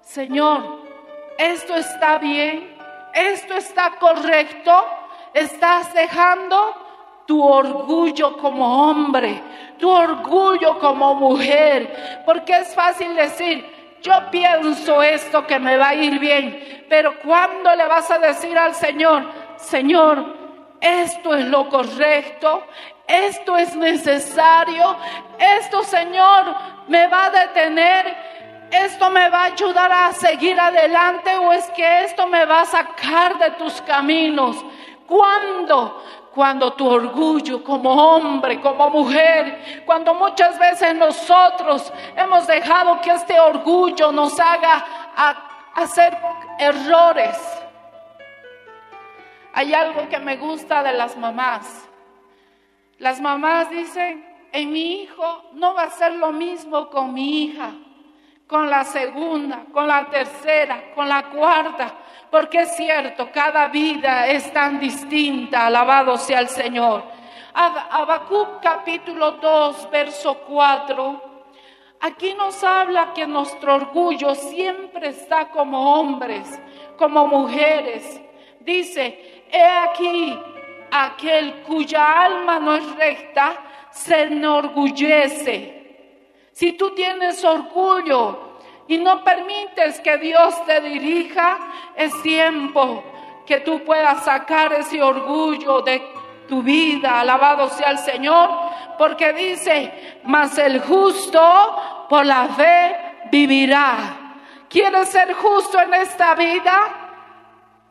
Señor, 0.00 0.82
esto 1.38 1.74
está 1.74 2.18
bien, 2.18 2.76
esto 3.12 3.54
está 3.54 3.92
correcto, 3.98 4.84
estás 5.32 5.92
dejando 5.94 6.83
tu 7.26 7.42
orgullo 7.42 8.36
como 8.36 8.88
hombre, 8.88 9.42
tu 9.78 9.90
orgullo 9.90 10.78
como 10.78 11.14
mujer, 11.14 12.22
porque 12.24 12.52
es 12.58 12.74
fácil 12.74 13.14
decir, 13.14 13.64
yo 14.02 14.12
pienso 14.30 15.02
esto 15.02 15.46
que 15.46 15.58
me 15.58 15.76
va 15.76 15.90
a 15.90 15.94
ir 15.94 16.18
bien, 16.18 16.84
pero 16.88 17.18
cuando 17.20 17.74
le 17.74 17.86
vas 17.86 18.10
a 18.10 18.18
decir 18.18 18.56
al 18.58 18.74
Señor, 18.74 19.24
Señor, 19.56 20.44
esto 20.80 21.34
es 21.34 21.46
lo 21.46 21.68
correcto, 21.70 22.64
esto 23.06 23.56
es 23.56 23.74
necesario, 23.74 24.96
esto 25.38 25.82
Señor 25.82 26.54
me 26.88 27.06
va 27.06 27.26
a 27.26 27.30
detener, 27.30 28.14
esto 28.70 29.08
me 29.08 29.30
va 29.30 29.42
a 29.42 29.44
ayudar 29.46 29.90
a 29.90 30.12
seguir 30.12 30.58
adelante 30.58 31.36
o 31.38 31.52
es 31.52 31.64
que 31.70 32.04
esto 32.04 32.26
me 32.26 32.44
va 32.44 32.62
a 32.62 32.66
sacar 32.66 33.38
de 33.38 33.52
tus 33.52 33.80
caminos. 33.82 34.56
¿Cuándo? 35.06 36.02
Cuando 36.34 36.72
tu 36.72 36.88
orgullo 36.88 37.62
como 37.62 37.90
hombre, 37.90 38.60
como 38.60 38.90
mujer, 38.90 39.82
cuando 39.86 40.14
muchas 40.14 40.58
veces 40.58 40.94
nosotros 40.96 41.92
hemos 42.16 42.46
dejado 42.46 43.00
que 43.00 43.10
este 43.10 43.38
orgullo 43.38 44.10
nos 44.10 44.38
haga 44.40 44.84
hacer 45.74 46.16
errores. 46.58 47.38
Hay 49.52 49.72
algo 49.72 50.08
que 50.08 50.18
me 50.18 50.36
gusta 50.36 50.82
de 50.82 50.92
las 50.94 51.16
mamás. 51.16 51.88
Las 52.98 53.20
mamás 53.20 53.70
dicen, 53.70 54.24
en 54.50 54.72
mi 54.72 55.02
hijo 55.02 55.44
no 55.52 55.74
va 55.74 55.84
a 55.84 55.90
ser 55.90 56.14
lo 56.14 56.32
mismo 56.32 56.88
con 56.90 57.14
mi 57.14 57.44
hija, 57.44 57.72
con 58.46 58.68
la 58.68 58.84
segunda, 58.84 59.64
con 59.72 59.86
la 59.88 60.06
tercera, 60.06 60.92
con 60.94 61.08
la 61.08 61.24
cuarta, 61.30 61.94
porque 62.30 62.62
es 62.62 62.76
cierto, 62.76 63.30
cada 63.32 63.68
vida 63.68 64.26
es 64.26 64.52
tan 64.52 64.78
distinta, 64.78 65.66
alabado 65.66 66.16
sea 66.18 66.40
el 66.40 66.48
Señor. 66.48 67.04
Habacuc 67.54 68.60
capítulo 68.60 69.32
2, 69.32 69.90
verso 69.90 70.34
4. 70.46 71.34
Aquí 72.00 72.34
nos 72.34 72.62
habla 72.62 73.12
que 73.14 73.26
nuestro 73.26 73.76
orgullo 73.76 74.34
siempre 74.34 75.08
está 75.08 75.48
como 75.48 75.94
hombres, 75.94 76.60
como 76.98 77.26
mujeres. 77.26 78.20
Dice, 78.60 79.46
he 79.50 79.62
aquí, 79.62 80.38
aquel 80.90 81.62
cuya 81.62 82.24
alma 82.24 82.58
no 82.58 82.74
es 82.74 82.96
recta 82.96 83.56
se 83.90 84.22
enorgullece. 84.24 85.83
Si 86.54 86.74
tú 86.74 86.94
tienes 86.94 87.44
orgullo 87.44 88.58
y 88.86 88.98
no 88.98 89.24
permites 89.24 89.98
que 90.00 90.18
Dios 90.18 90.64
te 90.64 90.80
dirija, 90.80 91.58
es 91.96 92.22
tiempo 92.22 93.02
que 93.44 93.58
tú 93.58 93.82
puedas 93.84 94.24
sacar 94.24 94.72
ese 94.72 95.02
orgullo 95.02 95.82
de 95.82 96.00
tu 96.46 96.62
vida. 96.62 97.18
Alabado 97.18 97.68
sea 97.70 97.90
el 97.90 97.98
Señor, 97.98 98.50
porque 98.96 99.32
dice, 99.32 100.20
mas 100.22 100.56
el 100.56 100.80
justo 100.80 102.06
por 102.08 102.24
la 102.24 102.46
fe 102.46 102.96
vivirá. 103.32 103.96
¿Quieres 104.68 105.08
ser 105.08 105.34
justo 105.34 105.80
en 105.80 105.92
esta 105.94 106.36
vida? 106.36 106.78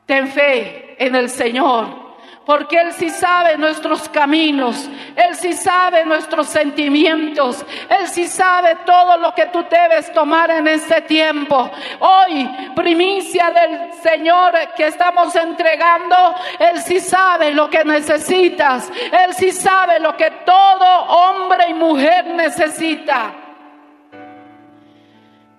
Ten 0.05 0.29
fe 0.29 0.95
en 0.97 1.15
el 1.15 1.29
Señor 1.29 2.02
porque 2.45 2.77
Él 2.77 2.93
sí 2.93 3.09
sabe 3.09 3.57
nuestros 3.57 4.09
caminos, 4.09 4.89
Él 5.15 5.35
sí 5.35 5.53
sabe 5.53 6.05
nuestros 6.05 6.47
sentimientos, 6.47 7.65
Él 7.89 8.07
sí 8.07 8.27
sabe 8.27 8.77
todo 8.85 9.17
lo 9.17 9.33
que 9.33 9.45
tú 9.47 9.65
debes 9.69 10.11
tomar 10.11 10.51
en 10.51 10.67
este 10.67 11.01
tiempo. 11.01 11.69
Hoy, 11.99 12.49
primicia 12.75 13.51
del 13.51 13.93
Señor 13.93 14.53
que 14.75 14.87
estamos 14.87 15.35
entregando, 15.35 16.15
Él 16.59 16.81
sí 16.81 16.99
sabe 16.99 17.51
lo 17.51 17.69
que 17.69 17.83
necesitas, 17.85 18.91
Él 18.91 19.33
sí 19.33 19.51
sabe 19.51 19.99
lo 19.99 20.17
que 20.17 20.29
todo 20.45 20.85
hombre 20.85 21.69
y 21.69 21.73
mujer 21.73 22.25
necesita. 22.25 23.33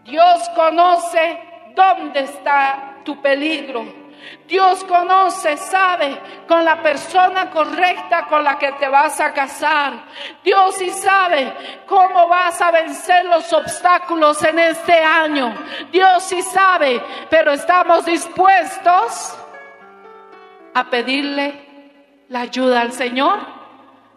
Dios 0.04 0.50
conoce 0.54 1.38
dónde 1.74 2.20
está 2.20 2.96
tu 3.04 3.20
peligro. 3.22 4.03
Dios 4.46 4.84
conoce, 4.84 5.56
sabe 5.56 6.20
con 6.46 6.64
la 6.64 6.82
persona 6.82 7.50
correcta 7.50 8.26
con 8.26 8.44
la 8.44 8.58
que 8.58 8.72
te 8.72 8.88
vas 8.88 9.20
a 9.20 9.32
casar. 9.32 10.04
Dios 10.42 10.74
sí 10.76 10.90
sabe 10.90 11.82
cómo 11.86 12.28
vas 12.28 12.60
a 12.60 12.70
vencer 12.70 13.24
los 13.26 13.52
obstáculos 13.52 14.42
en 14.44 14.58
este 14.58 14.98
año. 14.98 15.54
Dios 15.90 16.22
sí 16.24 16.42
sabe, 16.42 17.02
pero 17.30 17.52
estamos 17.52 18.04
dispuestos 18.04 19.36
a 20.74 20.84
pedirle 20.90 22.24
la 22.28 22.40
ayuda 22.40 22.82
al 22.82 22.92
Señor. 22.92 23.38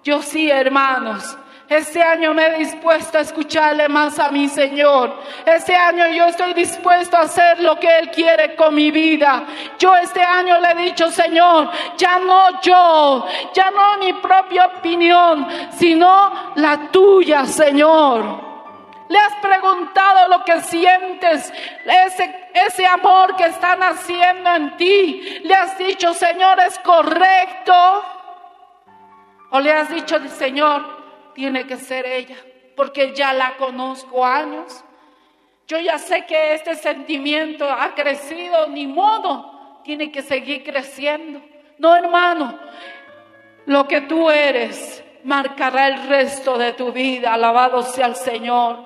Yo 0.04 0.22
sí, 0.22 0.50
hermanos. 0.50 1.38
Este 1.70 2.02
año 2.02 2.34
me 2.34 2.46
he 2.46 2.60
dispuesto 2.60 3.18
a 3.18 3.22
escucharle 3.22 3.90
más 3.90 4.18
a 4.20 4.32
mi 4.32 4.48
Señor. 4.48 5.14
Este 5.46 5.76
año 5.76 6.08
yo 6.08 6.28
estoy 6.28 6.54
dispuesto 6.54 7.18
a 7.18 7.22
hacer 7.22 7.60
lo 7.60 7.78
que 7.78 8.00
Él 8.00 8.10
quiere 8.10 8.56
con 8.56 8.74
mi 8.74 8.90
vida. 8.90 9.44
Yo 9.78 9.94
este 9.98 10.22
año 10.22 10.60
le 10.62 10.72
he 10.72 10.76
dicho, 10.76 11.12
Señor, 11.12 11.70
ya 11.98 12.20
no 12.20 12.62
yo, 12.62 13.26
ya 13.54 13.70
no 13.72 13.98
mi 13.98 14.14
propia 14.14 14.68
opinión, 14.68 15.46
sino 15.72 16.54
la 16.56 16.90
tuya, 16.90 17.46
Señor. 17.46 18.48
Le 19.10 19.20
has 19.20 19.36
preguntado 19.36 20.30
lo 20.30 20.46
que 20.46 20.62
sientes, 20.62 21.52
ese, 21.86 22.50
ese 22.54 22.86
amor 22.86 23.36
que 23.36 23.46
están 23.46 23.84
haciendo 23.84 24.54
en 24.56 24.78
ti. 24.78 25.42
Le 25.44 25.54
has 25.54 25.78
dicho, 25.78 26.14
Señor, 26.14 26.62
es 26.62 26.80
correcto. 26.80 27.74
O 29.50 29.60
le 29.60 29.72
has 29.72 29.90
dicho, 29.90 30.18
Señor, 30.30 30.97
tiene 31.38 31.68
que 31.68 31.78
ser 31.78 32.08
ella, 32.08 32.36
porque 32.76 33.14
ya 33.14 33.32
la 33.32 33.58
conozco 33.58 34.26
años. 34.26 34.84
Yo 35.68 35.78
ya 35.78 36.00
sé 36.00 36.26
que 36.26 36.56
este 36.56 36.74
sentimiento 36.74 37.70
ha 37.70 37.94
crecido, 37.94 38.68
ni 38.70 38.88
modo, 38.88 39.80
tiene 39.84 40.12
que 40.12 40.24
seguir 40.24 40.64
creciendo. 40.64 41.40
No, 41.78 41.96
hermano, 41.96 42.58
lo 43.68 43.88
que 43.88 44.02
tú 44.02 44.32
eres 44.32 45.04
marcará 45.26 45.90
el 45.90 46.08
resto 46.08 46.58
de 46.58 46.74
tu 46.74 46.92
vida. 46.92 47.36
Alabado 47.36 47.84
sea 47.84 48.08
el 48.08 48.16
Señor. 48.16 48.80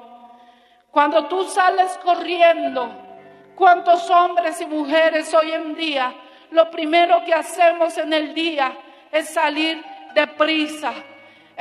Cuando 0.92 1.28
tú 1.28 1.46
sales 1.46 1.98
corriendo, 2.04 2.92
¿cuántos 3.56 4.10
hombres 4.10 4.60
y 4.60 4.66
mujeres 4.66 5.34
hoy 5.34 5.54
en 5.54 5.74
día, 5.74 6.14
lo 6.50 6.70
primero 6.70 7.24
que 7.24 7.34
hacemos 7.34 7.98
en 7.98 8.12
el 8.12 8.34
día 8.34 8.74
es 9.10 9.30
salir 9.30 9.82
deprisa, 10.14 10.94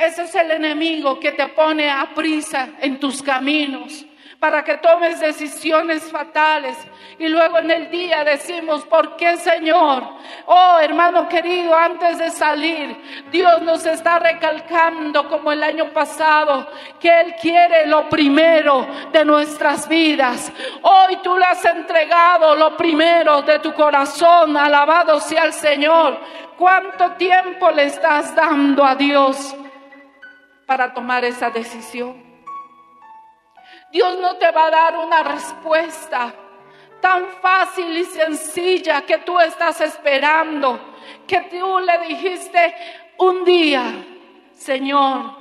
ese 0.05 0.23
es 0.23 0.35
el 0.35 0.51
enemigo 0.51 1.19
que 1.19 1.31
te 1.31 1.47
pone 1.49 1.89
a 1.89 2.13
prisa 2.13 2.69
en 2.79 2.99
tus 2.99 3.21
caminos 3.21 4.05
para 4.41 4.63
que 4.63 4.77
tomes 4.77 5.19
decisiones 5.19 6.01
fatales. 6.11 6.75
Y 7.19 7.27
luego 7.27 7.59
en 7.59 7.69
el 7.69 7.91
día 7.91 8.23
decimos, 8.23 8.83
¿por 8.85 9.15
qué 9.15 9.37
Señor? 9.37 10.03
Oh 10.47 10.79
hermano 10.81 11.29
querido, 11.29 11.75
antes 11.75 12.17
de 12.17 12.31
salir, 12.31 12.97
Dios 13.31 13.61
nos 13.61 13.85
está 13.85 14.17
recalcando 14.17 15.29
como 15.29 15.51
el 15.51 15.61
año 15.61 15.93
pasado, 15.93 16.67
que 16.99 17.21
Él 17.21 17.35
quiere 17.39 17.85
lo 17.85 18.09
primero 18.09 18.87
de 19.13 19.23
nuestras 19.23 19.87
vidas. 19.87 20.51
Hoy 20.81 21.17
tú 21.17 21.37
le 21.37 21.45
has 21.45 21.63
entregado 21.63 22.55
lo 22.55 22.75
primero 22.75 23.43
de 23.43 23.59
tu 23.59 23.71
corazón, 23.75 24.57
alabado 24.57 25.19
sea 25.19 25.43
el 25.43 25.53
Señor. 25.53 26.19
¿Cuánto 26.57 27.11
tiempo 27.11 27.69
le 27.69 27.83
estás 27.83 28.35
dando 28.35 28.83
a 28.83 28.95
Dios? 28.95 29.55
Para 30.71 30.93
tomar 30.93 31.25
esa 31.25 31.49
decisión. 31.49 32.15
Dios 33.91 34.17
no 34.21 34.37
te 34.37 34.49
va 34.51 34.67
a 34.67 34.71
dar 34.71 34.97
una 34.99 35.21
respuesta 35.21 36.33
tan 37.01 37.27
fácil 37.41 37.97
y 37.97 38.05
sencilla 38.05 39.01
que 39.01 39.17
tú 39.17 39.37
estás 39.41 39.81
esperando, 39.81 40.79
que 41.27 41.41
tú 41.41 41.79
le 41.79 42.07
dijiste 42.07 42.73
un 43.17 43.43
día, 43.43 43.83
Señor, 44.53 45.35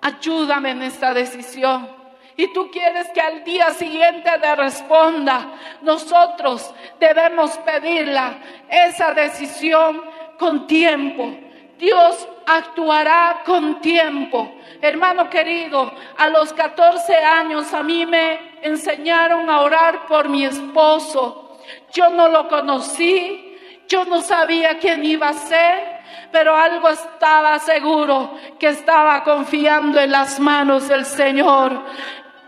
ayúdame 0.00 0.70
en 0.70 0.82
esta 0.82 1.14
decisión. 1.14 1.88
Y 2.36 2.52
tú 2.52 2.68
quieres 2.72 3.10
que 3.10 3.20
al 3.20 3.44
día 3.44 3.70
siguiente 3.70 4.28
te 4.40 4.56
responda. 4.56 5.52
Nosotros 5.82 6.74
debemos 6.98 7.56
pedirla 7.58 8.38
esa 8.68 9.14
decisión 9.14 10.02
con 10.36 10.66
tiempo. 10.66 11.43
Dios 11.78 12.28
actuará 12.46 13.42
con 13.44 13.80
tiempo. 13.80 14.54
Hermano 14.80 15.28
querido, 15.28 15.92
a 16.18 16.28
los 16.28 16.52
14 16.52 17.16
años 17.16 17.72
a 17.72 17.82
mí 17.82 18.06
me 18.06 18.58
enseñaron 18.62 19.48
a 19.48 19.60
orar 19.60 20.06
por 20.06 20.28
mi 20.28 20.44
esposo. 20.44 21.58
Yo 21.92 22.10
no 22.10 22.28
lo 22.28 22.48
conocí, 22.48 23.58
yo 23.88 24.04
no 24.04 24.20
sabía 24.20 24.78
quién 24.78 25.04
iba 25.04 25.28
a 25.28 25.32
ser, 25.32 26.00
pero 26.30 26.56
algo 26.56 26.88
estaba 26.88 27.58
seguro, 27.58 28.34
que 28.58 28.68
estaba 28.68 29.22
confiando 29.24 30.00
en 30.00 30.12
las 30.12 30.38
manos 30.40 30.88
del 30.88 31.04
Señor. 31.04 31.80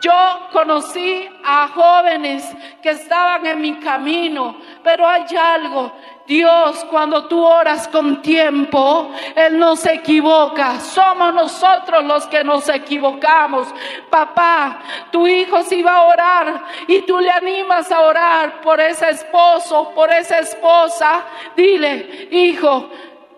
Yo 0.00 0.48
conocí 0.52 1.28
a 1.44 1.68
jóvenes 1.68 2.44
que 2.82 2.90
estaban 2.90 3.46
en 3.46 3.60
mi 3.60 3.78
camino, 3.80 4.60
pero 4.82 5.06
hay 5.06 5.24
algo 5.36 5.92
Dios, 6.26 6.84
cuando 6.90 7.26
tú 7.26 7.44
oras 7.44 7.86
con 7.88 8.20
tiempo, 8.20 9.10
Él 9.34 9.58
no 9.58 9.76
se 9.76 9.94
equivoca. 9.94 10.80
Somos 10.80 11.32
nosotros 11.32 12.04
los 12.04 12.26
que 12.26 12.42
nos 12.42 12.68
equivocamos. 12.68 13.68
Papá, 14.10 14.80
tu 15.10 15.26
hijo 15.26 15.62
se 15.62 15.76
iba 15.76 15.94
a 15.96 16.06
orar 16.06 16.64
y 16.88 17.02
tú 17.02 17.18
le 17.20 17.30
animas 17.30 17.90
a 17.92 18.00
orar 18.00 18.60
por 18.60 18.80
ese 18.80 19.10
esposo, 19.10 19.92
por 19.94 20.12
esa 20.12 20.38
esposa. 20.38 21.24
Dile, 21.56 22.28
hijo, 22.32 22.90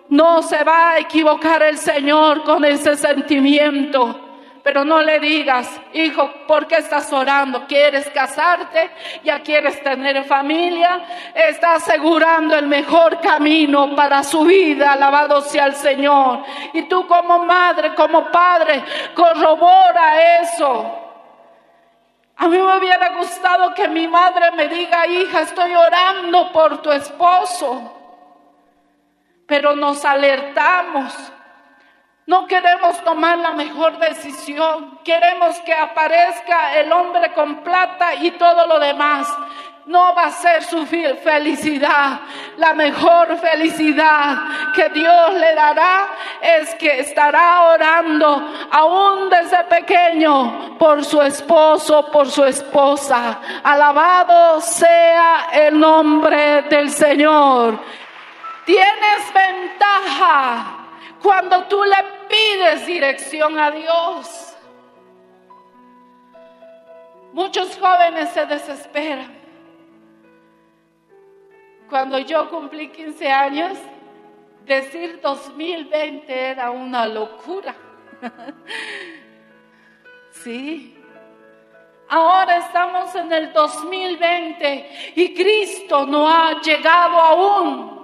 no 0.09 0.43
se 0.43 0.65
va 0.65 0.91
a 0.93 0.99
equivocar 0.99 1.63
el 1.63 1.77
Señor 1.77 2.43
con 2.43 2.65
ese 2.65 2.97
sentimiento. 2.97 4.28
Pero 4.69 4.85
no 4.85 5.01
le 5.01 5.19
digas, 5.19 5.81
hijo, 5.95 6.31
¿por 6.47 6.67
qué 6.67 6.77
estás 6.77 7.11
orando? 7.11 7.67
¿Quieres 7.67 8.11
casarte? 8.11 8.91
¿Ya 9.25 9.41
quieres 9.41 9.83
tener 9.83 10.23
familia? 10.25 11.01
Está 11.35 11.77
asegurando 11.77 12.55
el 12.55 12.67
mejor 12.67 13.19
camino 13.19 13.97
para 13.97 14.23
su 14.23 14.45
vida, 14.45 14.93
alabado 14.93 15.41
sea 15.41 15.65
el 15.65 15.75
Señor. 15.75 16.45
Y 16.75 16.83
tú 16.83 17.07
como 17.07 17.47
madre, 17.47 17.95
como 17.95 18.31
padre, 18.31 18.85
corrobora 19.15 20.43
eso. 20.43 20.99
A 22.37 22.47
mí 22.47 22.59
me 22.59 22.77
hubiera 22.77 23.09
gustado 23.17 23.73
que 23.73 23.89
mi 23.89 24.07
madre 24.07 24.51
me 24.51 24.69
diga, 24.69 25.07
hija, 25.07 25.41
estoy 25.41 25.75
orando 25.75 26.53
por 26.53 26.83
tu 26.83 26.93
esposo. 26.93 27.91
Pero 29.47 29.75
nos 29.75 30.05
alertamos 30.05 31.33
no 32.29 32.47
queremos 32.47 33.03
tomar 33.05 33.39
la 33.39 33.53
mejor 33.53 33.99
decisión. 33.99 34.99
Queremos 35.03 35.59
que 35.61 35.73
aparezca 35.73 36.79
el 36.79 36.93
hombre 36.93 37.33
con 37.33 37.65
plata 37.65 38.17
y 38.17 38.33
todo 38.33 38.67
lo 38.67 38.79
demás. 38.79 39.27
No 39.87 40.15
va 40.15 40.25
a 40.25 40.31
ser 40.31 40.63
su 40.63 40.85
felicidad. 40.85 42.21
La 42.59 42.75
mejor 42.75 43.35
felicidad 43.39 44.37
que 44.75 44.91
Dios 44.91 45.33
le 45.33 45.55
dará 45.55 46.09
es 46.43 46.75
que 46.75 47.01
estará 47.01 47.63
orando 47.71 48.53
aún 48.73 49.31
desde 49.31 49.65
pequeño 49.65 50.77
por 50.79 51.03
su 51.07 51.23
esposo, 51.23 52.11
por 52.11 52.31
su 52.31 52.45
esposa. 52.45 53.41
Alabado 53.65 54.61
sea 54.61 55.47
el 55.51 55.81
nombre 55.81 56.61
del 56.69 56.91
Señor. 56.91 57.81
Tienes 58.67 59.33
ventaja 59.33 60.75
cuando 61.23 61.65
tú 61.65 61.83
le 61.85 62.18
pides 62.29 62.87
dirección 62.87 63.59
a 63.59 63.71
Dios. 63.71 64.57
Muchos 67.33 67.79
jóvenes 67.79 68.31
se 68.31 68.47
desesperan. 68.47 69.37
Cuando 71.89 72.19
yo 72.19 72.51
cumplí 72.51 72.89
15 72.89 73.31
años, 73.31 73.79
decir 74.65 75.21
2020 75.23 76.51
era 76.51 76.71
una 76.71 77.07
locura. 77.07 77.75
sí. 80.31 80.95
Ahora 82.11 82.57
estamos 82.59 83.15
en 83.15 83.33
el 83.33 83.53
2020 83.53 85.13
y 85.17 85.35
Cristo 85.35 86.07
no 86.07 86.29
ha 86.29 86.61
llegado 86.61 87.21
aún 87.21 87.98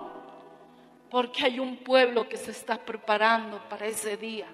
porque 1.15 1.45
hay 1.45 1.61
un 1.61 1.77
pueblo 1.77 2.29
que 2.29 2.37
se 2.37 2.51
está 2.51 2.77
preparando 2.77 3.61
para 3.69 3.87
ese 3.87 4.17
día. 4.17 4.49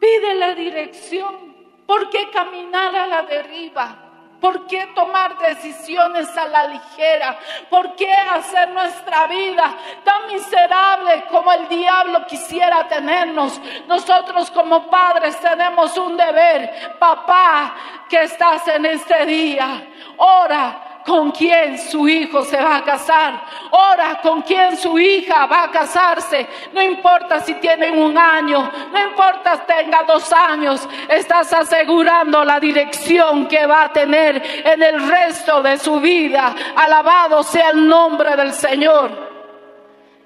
Pide 0.00 0.34
la 0.34 0.52
dirección. 0.56 1.54
¿Por 1.86 2.10
qué 2.10 2.28
caminar 2.30 2.96
a 2.96 3.06
la 3.06 3.22
deriva? 3.22 4.36
¿Por 4.40 4.66
qué 4.66 4.88
tomar 4.92 5.38
decisiones 5.38 6.36
a 6.36 6.48
la 6.48 6.66
ligera? 6.66 7.38
¿Por 7.70 7.94
qué 7.94 8.12
hacer 8.12 8.70
nuestra 8.70 9.28
vida 9.28 9.76
tan 10.02 10.26
miserable 10.26 11.26
como 11.30 11.52
el 11.52 11.68
diablo 11.68 12.26
quisiera 12.26 12.88
tenernos? 12.88 13.60
Nosotros 13.86 14.50
como 14.50 14.90
padres 14.90 15.38
tenemos 15.38 15.96
un 15.96 16.16
deber. 16.16 16.96
Papá, 16.98 17.76
que 18.08 18.22
estás 18.22 18.66
en 18.66 18.84
este 18.84 19.26
día, 19.26 19.90
ora 20.16 20.85
con 21.06 21.30
quién 21.30 21.78
su 21.78 22.08
hijo 22.08 22.44
se 22.44 22.60
va 22.60 22.76
a 22.76 22.84
casar. 22.84 23.40
Ora 23.70 24.20
con 24.20 24.42
quién 24.42 24.76
su 24.76 24.98
hija 24.98 25.46
va 25.46 25.64
a 25.64 25.70
casarse. 25.70 26.46
No 26.72 26.82
importa 26.82 27.40
si 27.40 27.54
tienen 27.54 27.98
un 27.98 28.18
año, 28.18 28.70
no 28.92 29.00
importa 29.00 29.56
si 29.56 29.72
tenga 29.72 30.02
dos 30.02 30.32
años, 30.32 30.86
estás 31.08 31.52
asegurando 31.52 32.44
la 32.44 32.58
dirección 32.58 33.46
que 33.46 33.66
va 33.66 33.84
a 33.84 33.92
tener 33.92 34.42
en 34.64 34.82
el 34.82 35.08
resto 35.08 35.62
de 35.62 35.78
su 35.78 36.00
vida. 36.00 36.54
Alabado 36.74 37.42
sea 37.42 37.70
el 37.70 37.86
nombre 37.86 38.34
del 38.36 38.52
Señor. 38.52 39.26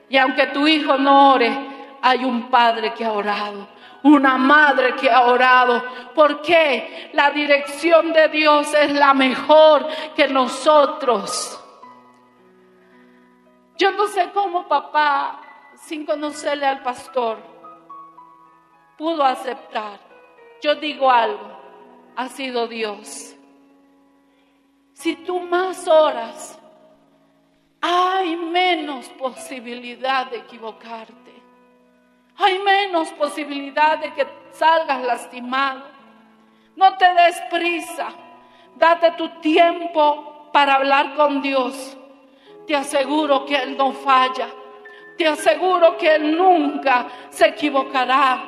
Y 0.09 0.17
aunque 0.17 0.47
tu 0.49 0.67
hijo 0.67 0.97
no 0.97 1.35
ore, 1.35 1.53
hay 2.03 2.25
un 2.25 2.51
padre 2.51 2.95
que 2.95 3.05
ha 3.05 3.13
orado, 3.13 3.69
una 4.03 4.37
madre 4.37 4.95
que 4.97 5.11
ha 5.11 5.23
orado. 5.23 5.83
Porque 6.15 7.11
la 7.13 7.31
dirección 7.31 8.13
de 8.13 8.29
Dios 8.29 8.73
es 8.75 8.93
la 8.93 9.15
mejor 9.15 9.87
que 10.15 10.29
nosotros. 10.29 11.57
Yo 13.77 13.93
no 13.93 14.07
sé 14.09 14.31
cómo 14.35 14.69
papá, 14.69 15.41
sin 15.77 16.05
conocerle 16.05 16.67
al 16.67 16.83
pastor, 16.83 17.39
pudo 18.99 19.25
aceptar. 19.25 19.99
Yo 20.61 20.75
digo 20.75 21.11
algo, 21.11 21.59
ha 22.17 22.29
sido 22.29 22.67
Dios. 22.69 23.35
Si 24.93 25.17
tú 25.17 25.41
más 25.41 25.89
oras, 25.89 26.61
hay 27.81 28.37
menos 28.37 29.09
posibilidad 29.11 30.31
de 30.31 30.37
equivocarte. 30.37 31.40
Hay 32.41 32.59
menos 32.59 33.11
posibilidad 33.13 33.99
de 33.99 34.13
que 34.15 34.27
salgas 34.53 35.03
lastimado. 35.03 35.83
No 36.77 36.97
te 36.97 37.05
des 37.13 37.41
prisa. 37.51 38.09
Date 38.77 39.13
tu 39.13 39.29
tiempo 39.41 40.49
para 40.53 40.77
hablar 40.77 41.15
con 41.15 41.43
Dios. 41.43 41.97
Te 42.67 42.75
aseguro 42.75 43.45
que 43.45 43.57
Él 43.57 43.77
no 43.77 43.93
falla. 43.93 44.49
Te 45.19 45.29
aseguro 45.29 45.99
que 45.99 46.15
Él 46.15 46.37
nunca 46.37 47.07
se 47.29 47.49
equivocará. 47.49 48.43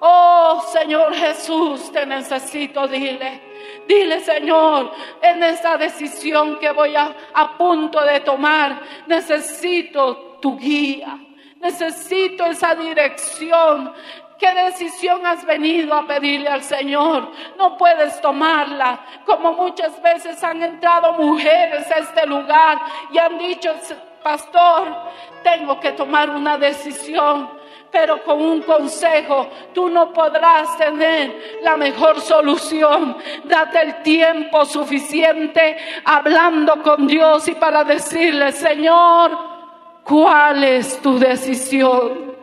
Oh 0.00 0.62
Señor 0.72 1.14
Jesús, 1.14 1.92
te 1.92 2.06
necesito, 2.06 2.86
dile. 2.88 3.42
Dile, 3.86 4.20
Señor, 4.20 4.92
en 5.20 5.42
esta 5.42 5.76
decisión 5.76 6.58
que 6.58 6.70
voy 6.70 6.94
a, 6.94 7.14
a 7.34 7.58
punto 7.58 8.02
de 8.04 8.20
tomar, 8.20 8.80
necesito 9.06 10.38
tu 10.40 10.56
guía. 10.58 11.18
Necesito 11.60 12.46
esa 12.46 12.74
dirección. 12.74 13.92
¿Qué 14.38 14.54
decisión 14.54 15.26
has 15.26 15.44
venido 15.44 15.92
a 15.94 16.06
pedirle 16.06 16.48
al 16.48 16.62
Señor? 16.62 17.32
No 17.56 17.76
puedes 17.76 18.20
tomarla. 18.20 19.00
Como 19.26 19.52
muchas 19.52 20.00
veces 20.00 20.42
han 20.44 20.62
entrado 20.62 21.14
mujeres 21.14 21.90
a 21.90 21.98
este 21.98 22.24
lugar 22.26 22.78
y 23.10 23.18
han 23.18 23.36
dicho, 23.36 23.74
pastor, 24.22 24.94
tengo 25.42 25.80
que 25.80 25.92
tomar 25.92 26.30
una 26.30 26.56
decisión 26.56 27.58
pero 27.90 28.22
con 28.22 28.40
un 28.40 28.62
consejo 28.62 29.48
tú 29.72 29.88
no 29.88 30.12
podrás 30.12 30.76
tener 30.76 31.58
la 31.62 31.76
mejor 31.76 32.20
solución. 32.20 33.16
Date 33.44 33.80
el 33.80 34.02
tiempo 34.02 34.64
suficiente 34.64 35.76
hablando 36.04 36.82
con 36.82 37.06
Dios 37.06 37.48
y 37.48 37.54
para 37.54 37.84
decirle, 37.84 38.52
Señor, 38.52 39.57
¿cuál 40.08 40.64
es 40.64 41.00
tu 41.02 41.18
decisión? 41.18 42.36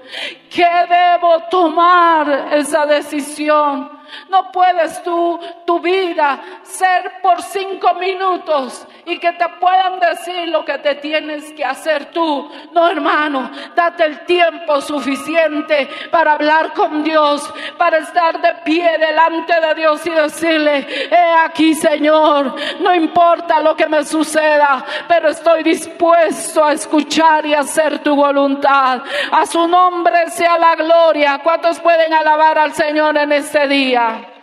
¿Qué 0.49 0.69
debo 0.87 1.39
tomar 1.49 2.53
esa 2.53 2.85
decisión? 2.85 3.89
No 4.29 4.51
puedes 4.51 5.01
tú, 5.03 5.39
tu 5.65 5.79
vida, 5.79 6.39
ser 6.61 7.21
por 7.21 7.41
cinco 7.41 7.95
minutos 7.95 8.87
y 9.05 9.19
que 9.19 9.31
te 9.33 9.47
puedan 9.59 9.99
decir 9.99 10.47
lo 10.49 10.65
que 10.65 10.77
te 10.79 10.95
tienes 10.95 11.51
que 11.53 11.63
hacer 11.63 12.05
tú. 12.05 12.51
No, 12.71 12.89
hermano, 12.89 13.49
date 13.75 14.05
el 14.05 14.19
tiempo 14.25 14.81
suficiente 14.81 15.87
para 16.11 16.33
hablar 16.33 16.73
con 16.73 17.03
Dios, 17.03 17.51
para 17.77 17.99
estar 17.99 18.41
de 18.41 18.53
pie 18.63 18.97
delante 18.97 19.53
de 19.61 19.75
Dios 19.75 20.05
y 20.05 20.09
decirle, 20.09 20.87
he 21.11 21.33
aquí, 21.45 21.75
Señor, 21.75 22.55
no 22.79 22.95
importa 22.95 23.59
lo 23.61 23.75
que 23.75 23.87
me 23.87 24.03
suceda, 24.03 24.83
pero 25.07 25.29
estoy 25.29 25.63
dispuesto 25.63 26.63
a 26.63 26.73
escuchar 26.73 27.45
y 27.45 27.53
hacer 27.53 27.99
tu 27.99 28.15
voluntad. 28.15 29.01
A 29.31 29.45
su 29.45 29.67
nombre 29.67 30.29
sea 30.31 30.57
la 30.57 30.75
gloria. 30.75 31.39
¿Cuántos 31.43 31.79
pueden 31.79 32.13
alabar 32.13 32.57
al 32.57 32.73
Señor 32.73 33.17
en 33.17 33.31
este 33.31 33.67
día? 33.67 34.34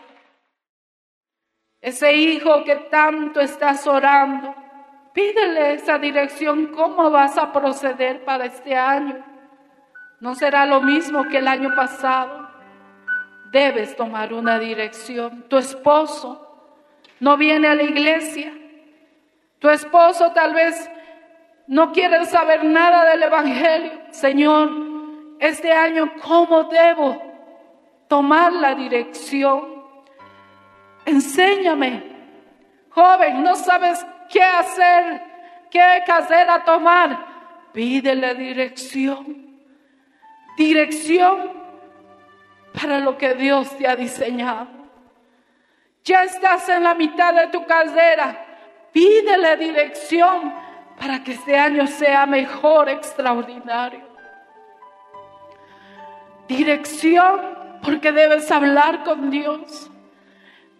Ese 1.82 2.14
hijo 2.14 2.62
que 2.62 2.76
tanto 2.76 3.40
estás 3.40 3.84
orando, 3.88 4.54
pídele 5.12 5.74
esa 5.74 5.98
dirección, 5.98 6.68
cómo 6.68 7.10
vas 7.10 7.36
a 7.36 7.52
proceder 7.52 8.24
para 8.24 8.46
este 8.46 8.76
año. 8.76 9.16
No 10.20 10.36
será 10.36 10.64
lo 10.64 10.80
mismo 10.80 11.24
que 11.28 11.38
el 11.38 11.48
año 11.48 11.74
pasado. 11.74 12.48
Debes 13.50 13.96
tomar 13.96 14.32
una 14.32 14.60
dirección. 14.60 15.44
Tu 15.48 15.58
esposo 15.58 16.48
no 17.18 17.36
viene 17.36 17.66
a 17.66 17.74
la 17.74 17.82
iglesia. 17.82 18.54
Tu 19.58 19.68
esposo 19.68 20.30
tal 20.32 20.54
vez 20.54 20.88
no 21.66 21.90
quiere 21.90 22.24
saber 22.26 22.64
nada 22.64 23.10
del 23.10 23.24
Evangelio. 23.24 23.92
Señor, 24.10 24.70
este 25.40 25.72
año, 25.72 26.12
¿cómo 26.22 26.64
debo 26.64 27.20
tomar 28.06 28.52
la 28.52 28.76
dirección? 28.76 29.71
Enséñame. 31.04 32.02
Joven, 32.90 33.42
no 33.42 33.56
sabes 33.56 34.04
qué 34.30 34.42
hacer, 34.42 35.22
qué 35.70 35.80
a 35.80 36.64
tomar. 36.64 37.70
Pídele 37.72 38.34
dirección. 38.34 39.60
Dirección 40.56 41.52
para 42.78 42.98
lo 42.98 43.16
que 43.16 43.34
Dios 43.34 43.76
te 43.76 43.86
ha 43.88 43.96
diseñado. 43.96 44.68
Ya 46.04 46.24
estás 46.24 46.68
en 46.68 46.82
la 46.82 46.94
mitad 46.94 47.32
de 47.34 47.46
tu 47.48 47.64
carrera. 47.64 48.46
Pídele 48.92 49.56
dirección 49.56 50.52
para 50.98 51.22
que 51.22 51.32
este 51.32 51.56
año 51.56 51.86
sea 51.86 52.26
mejor, 52.26 52.88
extraordinario. 52.88 54.12
Dirección 56.48 57.40
porque 57.82 58.12
debes 58.12 58.50
hablar 58.50 59.04
con 59.04 59.30
Dios. 59.30 59.91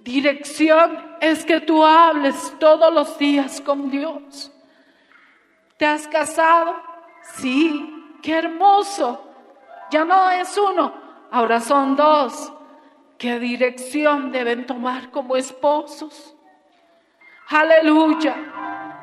Dirección 0.03 1.17
es 1.21 1.45
que 1.45 1.61
tú 1.61 1.85
hables 1.85 2.57
todos 2.59 2.93
los 2.93 3.17
días 3.19 3.61
con 3.61 3.89
Dios. 3.89 4.51
¿Te 5.77 5.87
has 5.87 6.09
casado? 6.09 6.75
Sí, 7.37 8.19
qué 8.21 8.39
hermoso. 8.39 9.25
Ya 9.93 10.05
no 10.05 10.29
es 10.31 10.59
uno, 10.59 10.93
ahora 11.31 11.61
son 11.61 11.95
dos. 11.95 12.53
¿Qué 13.17 13.39
dirección 13.39 14.33
deben 14.33 14.67
tomar 14.67 15.13
como 15.13 15.37
esposos? 15.37 16.35
Aleluya. 17.49 18.35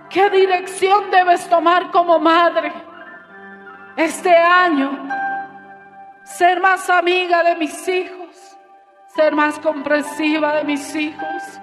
¿Qué 0.09 0.29
dirección 0.29 1.09
debes 1.11 1.49
tomar 1.49 1.91
como 1.91 2.19
madre? 2.19 2.73
Este 3.95 4.35
año, 4.35 5.07
ser 6.25 6.59
más 6.59 6.89
amiga 6.89 7.41
de 7.43 7.55
mis 7.55 7.87
hijos 7.87 8.18
ser 9.15 9.35
más 9.35 9.59
comprensiva 9.59 10.57
de 10.57 10.63
mis 10.63 10.95
hijos. 10.95 11.59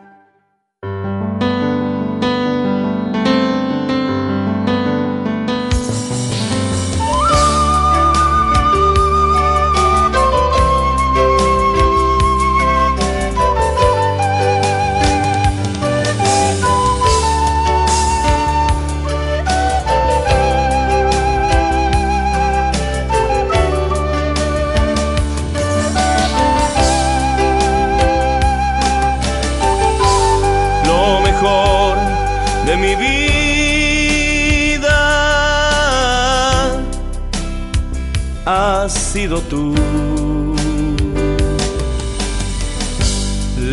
Sido 39.16 39.40
tú. 39.52 39.74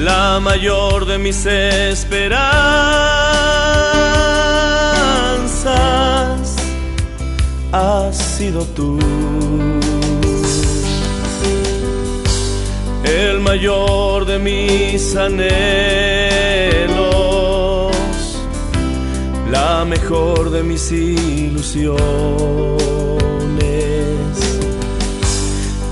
La 0.09 0.39
mayor 0.39 1.05
de 1.05 1.17
mis 1.17 1.45
esperanzas 1.45 2.39
has 7.73 8.17
sido 8.37 8.63
tú. 8.77 8.97
El 13.03 13.41
mayor 13.41 14.25
de 14.25 14.39
mis 14.39 15.13
anhelos, 15.17 15.51
la 19.51 19.83
mejor 19.83 20.51
de 20.51 20.63
mis 20.63 20.89
ilusiones 20.89 22.33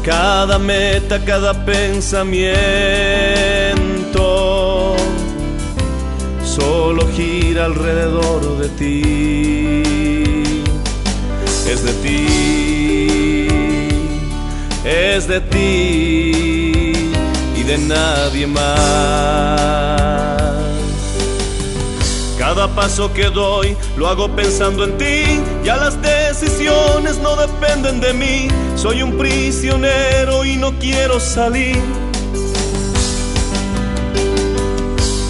cada 0.04 0.58
meta, 0.60 1.24
cada 1.24 1.54
pensamiento 1.66 2.56
solo 6.44 7.08
gira 7.16 7.66
alrededor 7.66 8.58
de 8.58 8.70
ti. 8.70 9.84
Es 11.68 11.84
de 11.86 11.94
ti 11.94 12.62
es 14.84 15.28
de 15.28 15.42
ti 15.42 17.12
y 17.56 17.64
de 17.64 17.78
nadie 17.78 18.48
más. 18.48 19.62
Cada 22.38 22.68
paso 22.70 23.14
que 23.14 23.30
doy 23.30 23.78
lo 23.98 24.08
hago 24.08 24.36
pensando 24.36 24.84
en 24.84 24.98
ti, 24.98 25.40
ya 25.64 25.78
las 25.78 26.02
decisiones 26.41 27.19
no 27.19 27.36
dependen 27.36 27.99
de 27.99 28.13
mí, 28.13 28.47
soy 28.75 29.04
un 29.04 29.15
prisionero 29.15 30.43
y 30.43 30.58
no 30.58 30.73
quiero 30.80 31.19
salir. 31.19 31.80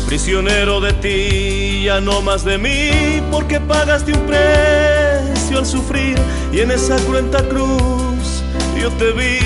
Prisionero 0.08 0.80
de 0.80 0.94
ti, 0.94 1.84
ya 1.86 2.00
no 2.00 2.22
más 2.22 2.46
de 2.46 2.58
mí, 2.58 3.22
porque 3.30 3.60
pagaste 3.60 4.14
un 4.14 4.22
precio 4.22 5.60
al 5.60 5.66
sufrir 5.66 6.18
y 6.54 6.62
en 6.62 6.72
esa 6.72 6.96
cruenta 7.06 7.44
cruz 7.50 8.44
yo 8.82 8.90
te 8.92 9.12
vi. 9.12 9.40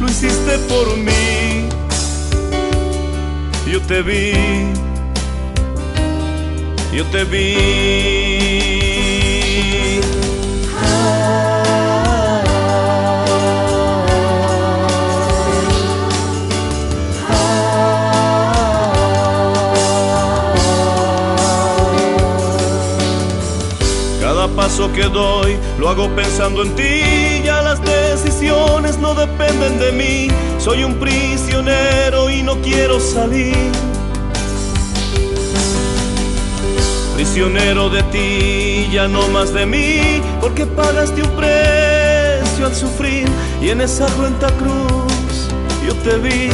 Lo 0.00 0.06
hiciste 0.06 0.58
por 0.68 0.96
mí, 0.98 1.68
yo 3.70 3.80
te 3.80 4.02
vi 4.02 4.86
yo 6.96 7.04
te 7.12 7.24
vi. 7.24 8.45
Paso 24.86 24.92
que 24.92 25.08
doy 25.08 25.56
lo 25.78 25.88
hago 25.88 26.08
pensando 26.14 26.62
en 26.62 26.74
ti, 26.74 27.42
ya 27.44 27.62
las 27.62 27.80
decisiones 27.82 28.98
no 28.98 29.14
dependen 29.14 29.78
de 29.78 29.92
mí, 29.92 30.28
soy 30.58 30.84
un 30.84 30.94
prisionero 30.94 32.30
y 32.30 32.42
no 32.42 32.60
quiero 32.60 33.00
salir. 33.00 33.56
Prisionero 37.14 37.88
de 37.88 38.02
ti, 38.04 38.88
ya 38.92 39.08
no 39.08 39.26
más 39.28 39.52
de 39.52 39.66
mí, 39.66 40.20
porque 40.40 40.66
pagaste 40.66 41.22
un 41.22 41.30
precio 41.30 42.66
al 42.66 42.74
sufrir. 42.74 43.26
Y 43.60 43.70
en 43.70 43.80
esa 43.80 44.06
cuenta 44.14 44.48
cruz 44.52 45.48
yo 45.86 45.94
te 45.96 46.16
vi, 46.18 46.50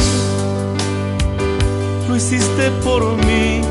lo 2.07 2.15
hiciste 2.15 2.71
por 2.83 3.03
mí, 3.25 3.61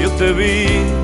yo 0.00 0.10
te 0.10 0.32
vi, 0.32 1.03